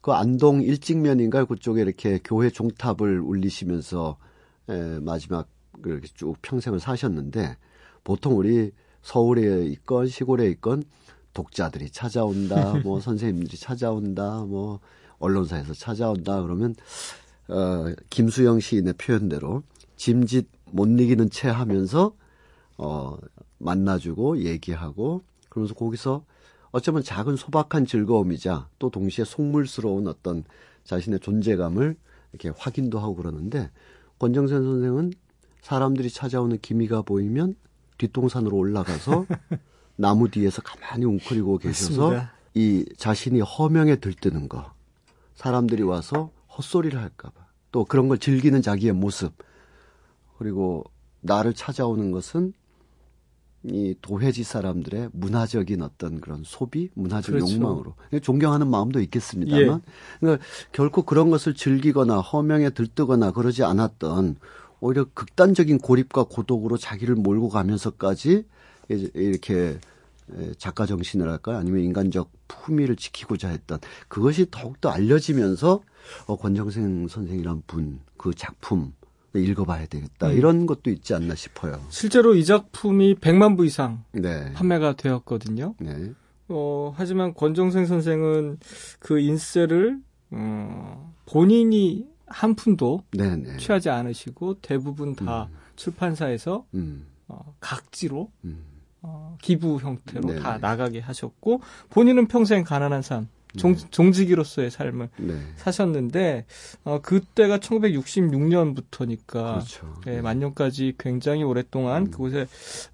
그 0.00 0.10
안동 0.12 0.62
일직면인가 0.62 1.44
그쪽에 1.44 1.80
이렇게 1.80 2.18
교회 2.24 2.50
종탑을 2.50 3.20
울리시면서 3.20 4.16
에, 4.68 4.98
마지막 5.00 5.48
이렇게 5.84 6.08
쭉 6.14 6.36
평생을 6.42 6.80
사셨는데 6.80 7.56
보통 8.04 8.36
우리 8.36 8.72
서울에 9.02 9.66
있건 9.66 10.06
시골에 10.08 10.48
있건 10.50 10.84
독자들이 11.34 11.90
찾아온다, 11.90 12.74
뭐 12.84 13.00
선생님들이 13.00 13.56
찾아온다, 13.56 14.44
뭐 14.44 14.80
언론사에서 15.18 15.74
찾아온다 15.74 16.42
그러면 16.42 16.74
어, 17.48 17.92
김수영 18.10 18.60
시인의 18.60 18.94
표현대로 18.94 19.62
짐짓 19.96 20.48
못 20.70 20.88
이기는 20.88 21.30
채 21.30 21.48
하면서 21.48 22.14
어, 22.78 23.16
만나주고 23.58 24.38
얘기하고 24.38 25.22
그러면서 25.48 25.74
거기서 25.74 26.24
어쩌면 26.70 27.02
작은 27.02 27.36
소박한 27.36 27.86
즐거움이자 27.86 28.68
또 28.78 28.90
동시에 28.90 29.24
속물스러운 29.24 30.08
어떤 30.08 30.44
자신의 30.84 31.20
존재감을 31.20 31.96
이렇게 32.32 32.48
확인도 32.56 32.98
하고 32.98 33.14
그러는데 33.14 33.70
권정선 34.22 34.62
선생은 34.62 35.12
사람들이 35.62 36.08
찾아오는 36.08 36.56
기미가 36.62 37.02
보이면 37.02 37.56
뒷동산으로 37.98 38.56
올라가서 38.56 39.26
나무 39.96 40.30
뒤에서 40.30 40.62
가만히 40.62 41.06
웅크리고 41.06 41.58
계셔서 41.58 42.02
맞습니다. 42.02 42.32
이 42.54 42.84
자신이 42.96 43.40
허명에 43.40 43.96
들뜨는 43.96 44.48
거 44.48 44.72
사람들이 45.34 45.82
와서 45.82 46.30
헛소리를 46.56 47.00
할까봐 47.00 47.34
또 47.72 47.84
그런 47.84 48.06
걸 48.06 48.18
즐기는 48.18 48.62
자기의 48.62 48.92
모습 48.92 49.32
그리고 50.38 50.84
나를 51.20 51.52
찾아오는 51.52 52.12
것은 52.12 52.52
이 53.64 53.94
도회지 54.02 54.42
사람들의 54.42 55.10
문화적인 55.12 55.82
어떤 55.82 56.20
그런 56.20 56.42
소비, 56.44 56.90
문화적 56.94 57.34
그렇죠. 57.34 57.54
욕망으로 57.54 57.94
존경하는 58.20 58.68
마음도 58.68 59.00
있겠습니다만, 59.00 59.82
예. 59.84 59.92
그러니까 60.20 60.44
결코 60.72 61.02
그런 61.02 61.30
것을 61.30 61.54
즐기거나 61.54 62.18
허명에 62.18 62.70
들뜨거나 62.70 63.30
그러지 63.30 63.62
않았던 63.62 64.36
오히려 64.80 65.06
극단적인 65.14 65.78
고립과 65.78 66.24
고독으로 66.24 66.76
자기를 66.76 67.14
몰고 67.14 67.50
가면서까지 67.50 68.46
이렇게 68.88 69.78
작가 70.58 70.86
정신을 70.86 71.28
할까요? 71.28 71.58
아니면 71.58 71.82
인간적 71.82 72.30
품위를 72.48 72.96
지키고자 72.96 73.48
했던 73.48 73.78
그것이 74.08 74.48
더욱더 74.50 74.88
알려지면서 74.90 75.82
어, 76.26 76.36
권정생 76.36 77.06
선생이란 77.06 77.62
분, 77.66 78.00
그 78.16 78.34
작품, 78.34 78.92
읽어봐야 79.40 79.86
되겠다 79.86 80.28
음. 80.28 80.36
이런 80.36 80.66
것도 80.66 80.90
있지 80.90 81.14
않나 81.14 81.34
싶어요. 81.34 81.80
실제로 81.88 82.34
이 82.34 82.44
작품이 82.44 83.16
100만 83.16 83.56
부 83.56 83.64
이상 83.64 84.04
네. 84.12 84.52
판매가 84.52 84.94
되었거든요. 84.94 85.74
네. 85.80 86.12
어, 86.48 86.92
하지만 86.96 87.34
권정생 87.34 87.86
선생은 87.86 88.58
그 88.98 89.18
인쇄를 89.18 89.98
어, 90.30 91.14
본인이 91.26 92.06
한 92.26 92.54
푼도 92.54 93.04
네네. 93.12 93.36
네. 93.36 93.56
취하지 93.58 93.90
않으시고 93.90 94.60
대부분 94.60 95.14
다 95.14 95.48
음. 95.50 95.56
출판사에서 95.76 96.64
음. 96.74 97.06
어, 97.28 97.54
각지로 97.60 98.30
음. 98.44 98.64
어, 99.02 99.36
기부 99.40 99.78
형태로 99.78 100.28
네네. 100.28 100.40
다 100.40 100.54
네. 100.54 100.58
나가게 100.60 101.00
하셨고 101.00 101.60
본인은 101.90 102.28
평생 102.28 102.64
가난한 102.64 103.02
삶 103.02 103.28
종, 103.56 103.74
네. 103.74 103.86
종직이로서의 103.90 104.70
삶을 104.70 105.08
네. 105.18 105.34
사셨는데 105.56 106.46
어, 106.84 107.00
그때가 107.02 107.58
1966년부터니까 107.58 109.26
그렇죠. 109.26 109.94
예, 110.06 110.12
네, 110.12 110.20
만년까지 110.22 110.94
굉장히 110.98 111.42
오랫동안 111.42 112.02
음. 112.06 112.10
그곳에 112.10 112.46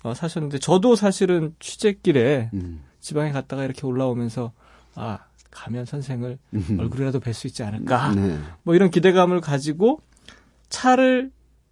어, 0.02 0.14
사셨는데 0.14 0.59
저도 0.59 0.96
사실은 0.96 1.54
취재길에 1.61 2.50
음. 2.54 2.82
지방에 3.00 3.30
갔다가 3.30 3.64
이렇게 3.64 3.86
올라오면서 3.86 4.52
아 4.94 5.18
가면 5.50 5.84
선생을 5.84 6.38
음. 6.54 6.76
얼굴이라도 6.78 7.20
뵐 7.20 7.32
수 7.32 7.46
있지 7.46 7.62
않을까 7.62 8.14
네. 8.14 8.38
뭐 8.62 8.74
이런 8.74 8.90
기대감을 8.90 9.40
가지고 9.40 10.00
차를 10.68 11.30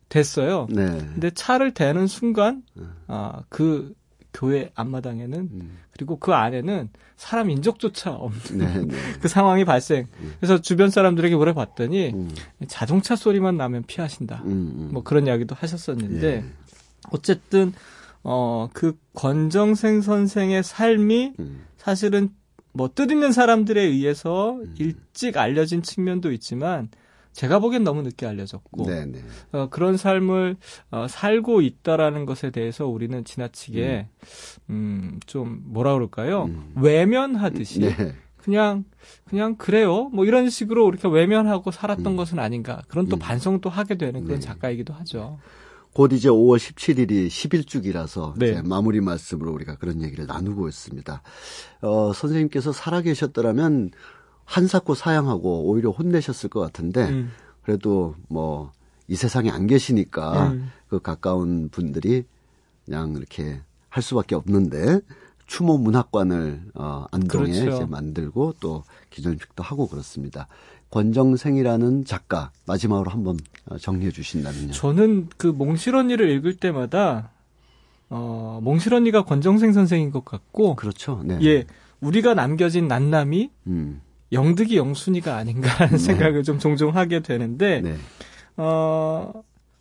댔어요. 0.09 0.67
네. 0.71 0.87
근데 0.87 1.31
차를 1.31 1.75
대는 1.75 2.07
순간 2.07 2.63
네. 2.75 2.85
아그 3.09 3.95
교회 4.37 4.71
앞마당에는 4.75 5.39
음. 5.39 5.79
그리고 5.93 6.19
그 6.19 6.35
안에는 6.35 6.91
사람 7.17 7.49
인적조차 7.49 8.13
없는 8.13 8.59
네, 8.59 8.85
네. 8.85 8.97
그 9.21 9.29
상황이 9.29 9.65
발생. 9.65 10.07
음. 10.21 10.35
그래서 10.39 10.61
주변 10.61 10.91
사람들에게 10.91 11.35
물어봤더니 11.35 12.11
음. 12.11 12.31
자동차 12.69 13.17
소리만 13.17 13.57
나면 13.57 13.85
피하신다. 13.87 14.43
음, 14.45 14.51
음. 14.51 14.89
뭐 14.93 15.03
그런 15.03 15.27
이야기도 15.27 15.55
하셨었는데 15.59 16.27
예. 16.27 16.45
어쨌든 17.11 17.73
어 18.23 18.69
그 18.73 18.99
권정생 19.15 20.03
선생의 20.03 20.63
삶이 20.63 21.33
음. 21.39 21.65
사실은 21.79 22.29
뭐 22.73 22.91
뜻있는 22.95 23.33
사람들에 23.33 23.81
의해서 23.81 24.61
일찍 24.79 25.39
알려진 25.39 25.83
측면도 25.83 26.31
있지만 26.33 26.91
제가 27.37 27.59
보기엔 27.59 27.85
너무 27.85 28.01
늦게 28.01 28.27
알려졌고 28.27 28.87
네네. 28.87 29.13
네. 29.13 29.23
어, 29.53 29.69
그런 29.69 29.99
삶을 29.99 30.57
어, 30.91 31.07
살고 31.07 31.61
있다라는 31.61 32.25
것에 32.25 32.51
대해서 32.51 32.87
우리는 32.87 33.25
지나치게 33.25 34.09
음, 34.71 35.21
좀 35.27 35.61
뭐라 35.67 35.93
그럴까요? 35.93 36.45
음. 36.45 36.73
외면하듯이 36.77 37.81
네. 37.81 38.15
그냥 38.39 38.85
그냥 39.29 39.57
그래요. 39.57 40.09
뭐 40.15 40.25
이런 40.25 40.49
식으로 40.49 40.89
이렇게 40.89 41.09
외면하고 41.09 41.71
살았던 41.73 42.07
음. 42.07 42.17
것은 42.17 42.39
아닌가. 42.39 42.81
그런 42.89 43.07
또 43.07 43.17
음. 43.17 43.19
반성도 43.19 43.69
하게 43.69 43.99
되는 43.99 44.25
그런 44.25 44.41
네. 44.41 44.47
작가이기도 44.47 44.95
하죠. 44.95 45.39
곧 45.93 46.13
이제 46.15 46.31
5월 46.31 46.57
17일이 46.57 47.29
10일주기라서 47.29 48.39
네. 48.39 48.63
마무리 48.63 49.03
말씀으로 49.03 49.53
우리가 49.53 49.77
그런 49.77 50.03
얘기를 50.03 50.27
나누고 50.27 50.69
있습니다. 50.69 51.23
어, 51.83 52.13
선생님께서 52.15 52.73
살아계셨더라면 52.73 53.91
한사코 54.47 54.95
사양하고 54.95 55.65
오히려 55.69 55.91
혼내셨을 55.91 56.49
것 56.49 56.61
같은데 56.61 57.09
음. 57.11 57.31
그래도 57.63 58.15
뭐 58.29 58.77
이 59.09 59.15
세상에 59.15 59.51
안 59.51 59.67
계시니까 59.67 60.49
음. 60.49 60.71
그 60.89 61.01
가까운 61.01 61.69
분들이 61.69 62.25
그냥 62.85 63.15
이렇게 63.17 63.61
할 63.89 64.03
수밖에 64.03 64.35
없는데 64.35 65.01
추모 65.47 65.79
문학관을 65.79 66.61
어 66.75 67.07
안동에 67.13 67.53
그렇죠. 67.53 67.77
이제 67.77 67.87
만들고 67.87 68.55
또 68.61 68.83
기념식도 69.11 69.63
하고 69.63 69.87
그렇습니다. 69.87 70.49
권정생이라는 70.91 72.05
작가 72.05 72.51
마지막으로 72.67 73.11
한번 73.11 73.39
어, 73.67 73.79
정리해 73.79 74.11
주신다면요. 74.11 74.73
저는 74.73 75.29
그 75.37 75.47
몽실언니를 75.47 76.29
읽을 76.31 76.57
때마다 76.57 77.31
어 78.09 78.61
몽실언니가 78.63 79.25
권정생 79.25 79.73
선생인 79.73 80.11
것 80.11 80.25
같고 80.25 80.75
그렇죠. 80.75 81.23
네. 81.25 81.39
예. 81.43 81.67
우리가 82.01 82.35
남겨진 82.35 82.89
난남이 82.89 83.51
음. 83.69 84.01
영득이 84.33 84.77
영순이가 84.77 85.37
아닌가라는 85.37 85.93
네. 85.93 85.99
생각을 85.99 86.43
좀 86.43 86.59
종종 86.59 86.97
하게 86.97 87.21
되는데 87.21 87.81
네. 87.81 87.97
어 88.57 89.33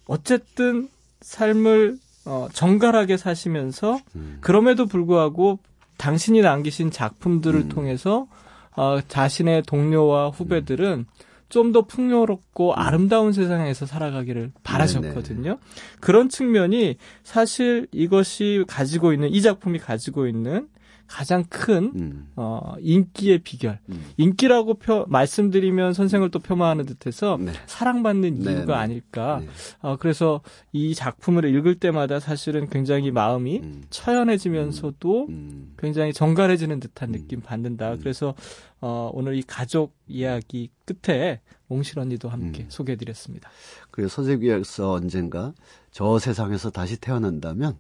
어쨌든 0.07 0.89
삶을 1.21 1.97
어, 2.25 2.47
정갈하게 2.51 3.17
사시면서 3.17 3.99
음. 4.15 4.37
그럼에도 4.41 4.85
불구하고 4.87 5.59
당신이 5.97 6.41
남기신 6.41 6.91
작품들을 6.91 7.61
음. 7.61 7.69
통해서 7.69 8.27
어, 8.75 8.99
자신의 9.07 9.63
동료와 9.63 10.29
후배들은 10.29 10.85
음. 10.85 11.05
좀더 11.49 11.83
풍요롭고 11.83 12.71
음. 12.71 12.73
아름다운 12.75 13.31
세상에서 13.31 13.85
살아가기를 13.85 14.51
바라셨거든요. 14.63 15.43
네네. 15.43 15.57
그런 15.99 16.27
측면이 16.29 16.97
사실 17.23 17.87
이것이 17.91 18.65
가지고 18.67 19.13
있는 19.13 19.29
이 19.29 19.41
작품이 19.41 19.79
가지고 19.79 20.27
있는 20.27 20.67
가장 21.07 21.43
큰 21.49 21.91
음. 21.95 22.31
어, 22.35 22.75
인기의 22.79 23.39
비결. 23.39 23.79
음. 23.89 24.05
인기라고 24.17 24.75
표, 24.75 25.05
말씀드리면 25.07 25.93
선생을 25.93 26.31
또 26.31 26.39
폄하하는 26.39 26.85
듯해서 26.85 27.37
네. 27.39 27.53
사랑받는 27.67 28.39
네, 28.39 28.51
이유가 28.51 28.65
네. 28.65 28.73
아닐까. 28.73 29.39
네. 29.41 29.47
어, 29.81 29.97
그래서 29.97 30.41
이 30.71 30.95
작품을 30.95 31.45
읽을 31.45 31.75
때마다 31.75 32.19
사실은 32.19 32.69
굉장히 32.69 33.11
마음이 33.11 33.59
음. 33.59 33.83
처연해지면서도 33.89 35.25
음. 35.27 35.29
음. 35.29 35.73
굉장히 35.77 36.11
정갈해지는 36.11 36.79
듯한 36.79 37.09
음. 37.09 37.13
느낌 37.13 37.41
받는다. 37.41 37.97
그래서 37.97 38.33
어, 38.81 39.09
오늘 39.13 39.35
이 39.35 39.43
가족 39.43 39.95
이야기 40.07 40.69
끝에 40.85 41.41
몽실 41.67 41.99
언니도 41.99 42.29
함께 42.29 42.65
소개해드렸습니다. 42.69 43.49
그리고 43.91 44.09
서재기에서 44.09 44.91
언젠가 44.91 45.53
저 45.91 46.19
세상에서 46.19 46.69
다시 46.69 46.97
태어난다면 46.97 47.79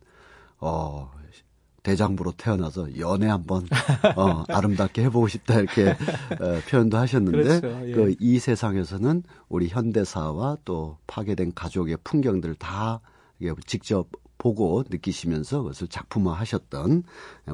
어, 0.59 1.11
대장부로 1.85 2.33
태어나서 2.35 2.97
연애 2.97 3.27
한번 3.27 3.67
어, 4.15 4.43
아름답게 4.49 5.03
해보고 5.03 5.27
싶다 5.27 5.59
이렇게 5.59 5.89
어, 5.91 6.59
표현도 6.67 6.97
하셨는데 6.97 7.61
그렇죠, 7.61 7.87
예. 7.87 7.91
그이 7.91 8.39
세상에서는 8.39 9.23
우리 9.47 9.67
현대사와 9.69 10.57
또 10.65 10.97
파괴된 11.05 11.53
가족의 11.53 11.97
풍경들을 12.03 12.55
다 12.55 13.01
직접 13.67 14.07
보고 14.37 14.83
느끼시면서 14.89 15.61
그것을 15.61 15.87
작품화하셨던 15.87 17.03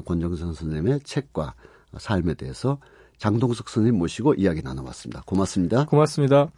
권정선 0.04 0.54
선생님의 0.54 1.00
책과 1.04 1.54
삶에 1.98 2.34
대해서 2.34 2.78
장동석 3.18 3.68
선생님 3.68 3.98
모시고 3.98 4.34
이야기 4.34 4.62
나눠봤습니다. 4.62 5.22
고맙습니다. 5.26 5.84
고맙습니다. 5.84 6.50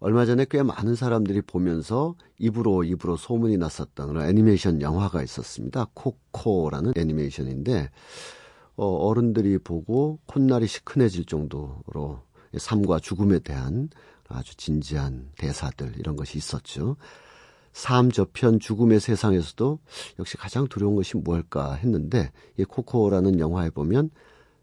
얼마 0.00 0.24
전에 0.24 0.46
꽤 0.48 0.62
많은 0.62 0.94
사람들이 0.94 1.42
보면서 1.42 2.14
입으로 2.38 2.84
입으로 2.84 3.16
소문이 3.16 3.58
났었던 3.58 4.08
그런 4.08 4.26
애니메이션 4.26 4.80
영화가 4.80 5.22
있었습니다. 5.22 5.88
코코라는 5.92 6.94
애니메이션인데 6.96 7.90
어, 8.76 8.86
어른들이 8.86 9.58
보고 9.58 10.18
콧날이 10.24 10.66
시큰해질 10.66 11.26
정도로 11.26 12.22
삶과 12.56 13.00
죽음에 13.00 13.40
대한 13.40 13.90
아주 14.26 14.56
진지한 14.56 15.28
대사들 15.36 15.92
이런 15.98 16.16
것이 16.16 16.38
있었죠. 16.38 16.96
삶 17.74 18.10
저편 18.10 18.58
죽음의 18.58 19.00
세상에서도 19.00 19.78
역시 20.18 20.38
가장 20.38 20.66
두려운 20.66 20.96
것이 20.96 21.18
뭘까 21.18 21.74
했는데 21.74 22.32
이 22.56 22.64
코코라는 22.64 23.38
영화에 23.38 23.68
보면 23.68 24.10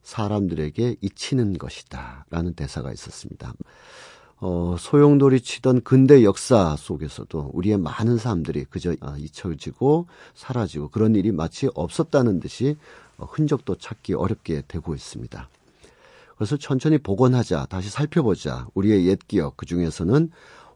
사람들에게 0.02 0.96
잊히는 1.02 1.60
것이다 1.60 2.26
라는 2.32 2.54
대사가 2.54 2.92
있었습니다. 2.92 3.54
어, 4.40 4.76
소용돌이 4.78 5.42
치던 5.42 5.82
근대 5.82 6.24
역사 6.24 6.76
속에서도 6.78 7.52
우리의 7.54 7.78
많은 7.78 8.18
사람들이 8.18 8.66
그저 8.66 8.96
아, 9.02 9.16
잊혀지고 9.18 10.08
사라지고 10.36 10.90
그런 10.90 11.16
일이 11.16 11.32
마치 11.32 11.68
없었다는 11.74 12.40
듯이 12.40 12.78
어, 13.18 13.26
흔적도 13.26 13.76
찾기 13.76 14.14
어렵게 14.14 14.64
되고 14.68 14.94
있습니다. 14.94 15.50
그래서 16.38 16.56
천천히 16.56 17.00
복원하자, 17.00 17.66
다시 17.66 17.90
살펴보자. 17.90 18.68
우리의 18.76 19.08
옛 19.08 19.18
기억, 19.28 19.58
그 19.58 19.66
중에서는 19.66 20.30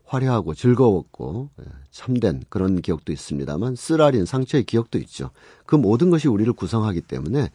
화려하고 0.05 0.53
즐거웠고 0.53 1.49
예, 1.61 1.65
참된 1.91 2.43
그런 2.49 2.81
기억도 2.81 3.13
있습니다만 3.13 3.75
쓰라린 3.75 4.25
상처의 4.25 4.65
기억도 4.65 4.97
있죠. 4.99 5.29
그 5.65 5.75
모든 5.75 6.09
것이 6.09 6.27
우리를 6.27 6.51
구성하기 6.51 7.01
때문에 7.01 7.49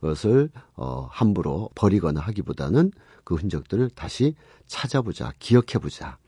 그것을 0.00 0.50
어, 0.74 1.06
함부로 1.10 1.68
버리거나 1.74 2.20
하기보다는 2.20 2.90
그 3.30 3.36
흔적들을 3.36 3.90
다시 3.90 4.34
찾아보자, 4.66 5.32
기억해보자. 5.38 6.18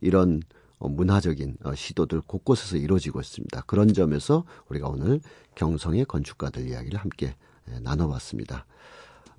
이런 0.00 0.40
어, 0.78 0.88
문화적인 0.88 1.56
어, 1.64 1.74
시도들 1.74 2.20
곳곳에서 2.20 2.76
이루어지고 2.76 3.20
있습니다. 3.20 3.62
그런 3.62 3.92
점에서 3.92 4.44
우리가 4.68 4.86
오늘 4.86 5.20
경성의 5.56 6.04
건축가들 6.04 6.68
이야기를 6.68 7.00
함께 7.00 7.34
예, 7.72 7.80
나눠봤습니다. 7.80 8.66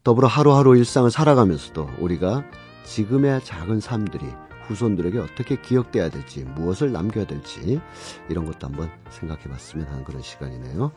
더불어 0.04 0.28
하루하루 0.28 0.76
일상을 0.76 1.10
살아가면서도 1.10 1.90
우리가 2.00 2.44
지금의 2.84 3.46
작은 3.46 3.80
삶들이 3.80 4.26
후손들에게 4.68 5.18
어떻게 5.20 5.62
기억돼야 5.62 6.10
될지, 6.10 6.44
무엇을 6.44 6.92
남겨야 6.92 7.26
될지 7.28 7.80
이런 8.28 8.46
것도 8.46 8.68
한번 8.68 8.92
생각해 9.10 9.44
봤으면 9.44 9.88
하는 9.88 10.04
그런 10.04 10.22
시간이네요. 10.22 10.92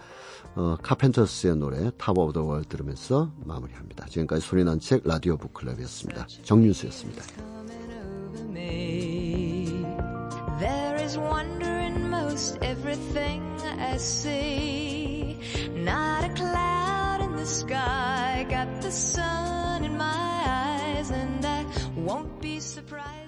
어, 0.54 0.76
카펜터스의 0.82 1.56
노래 1.56 1.90
Top 1.98 2.18
of 2.18 2.32
the 2.32 2.42
World 2.44 2.64
들으면서 2.64 3.30
마무리합니다. 3.44 4.06
지금까지 4.06 4.44
소리난 4.44 4.80
책 4.80 5.02
라디오 5.04 5.36
북클럽이었습니다. 5.36 6.26
정윤수였습니다. 6.42 7.22
There 10.58 10.96
is 11.00 11.16
wonder 11.16 11.70
in 11.78 12.08
most 12.10 12.58
everything 12.62 13.42
I 13.78 13.94
see. 13.96 15.38
Not 15.76 16.24
a 16.24 16.34
cloud 16.34 17.20
in 17.22 17.36
the 17.36 17.46
sky, 17.46 18.44
got 18.50 18.80
the 18.82 18.90
sun 18.90 19.84
in 19.84 19.96
my 19.96 20.02
eyes, 20.04 21.10
and 21.12 21.44
I 21.46 21.64
won't 21.96 22.40
be 22.40 22.58
surprised 22.58 23.27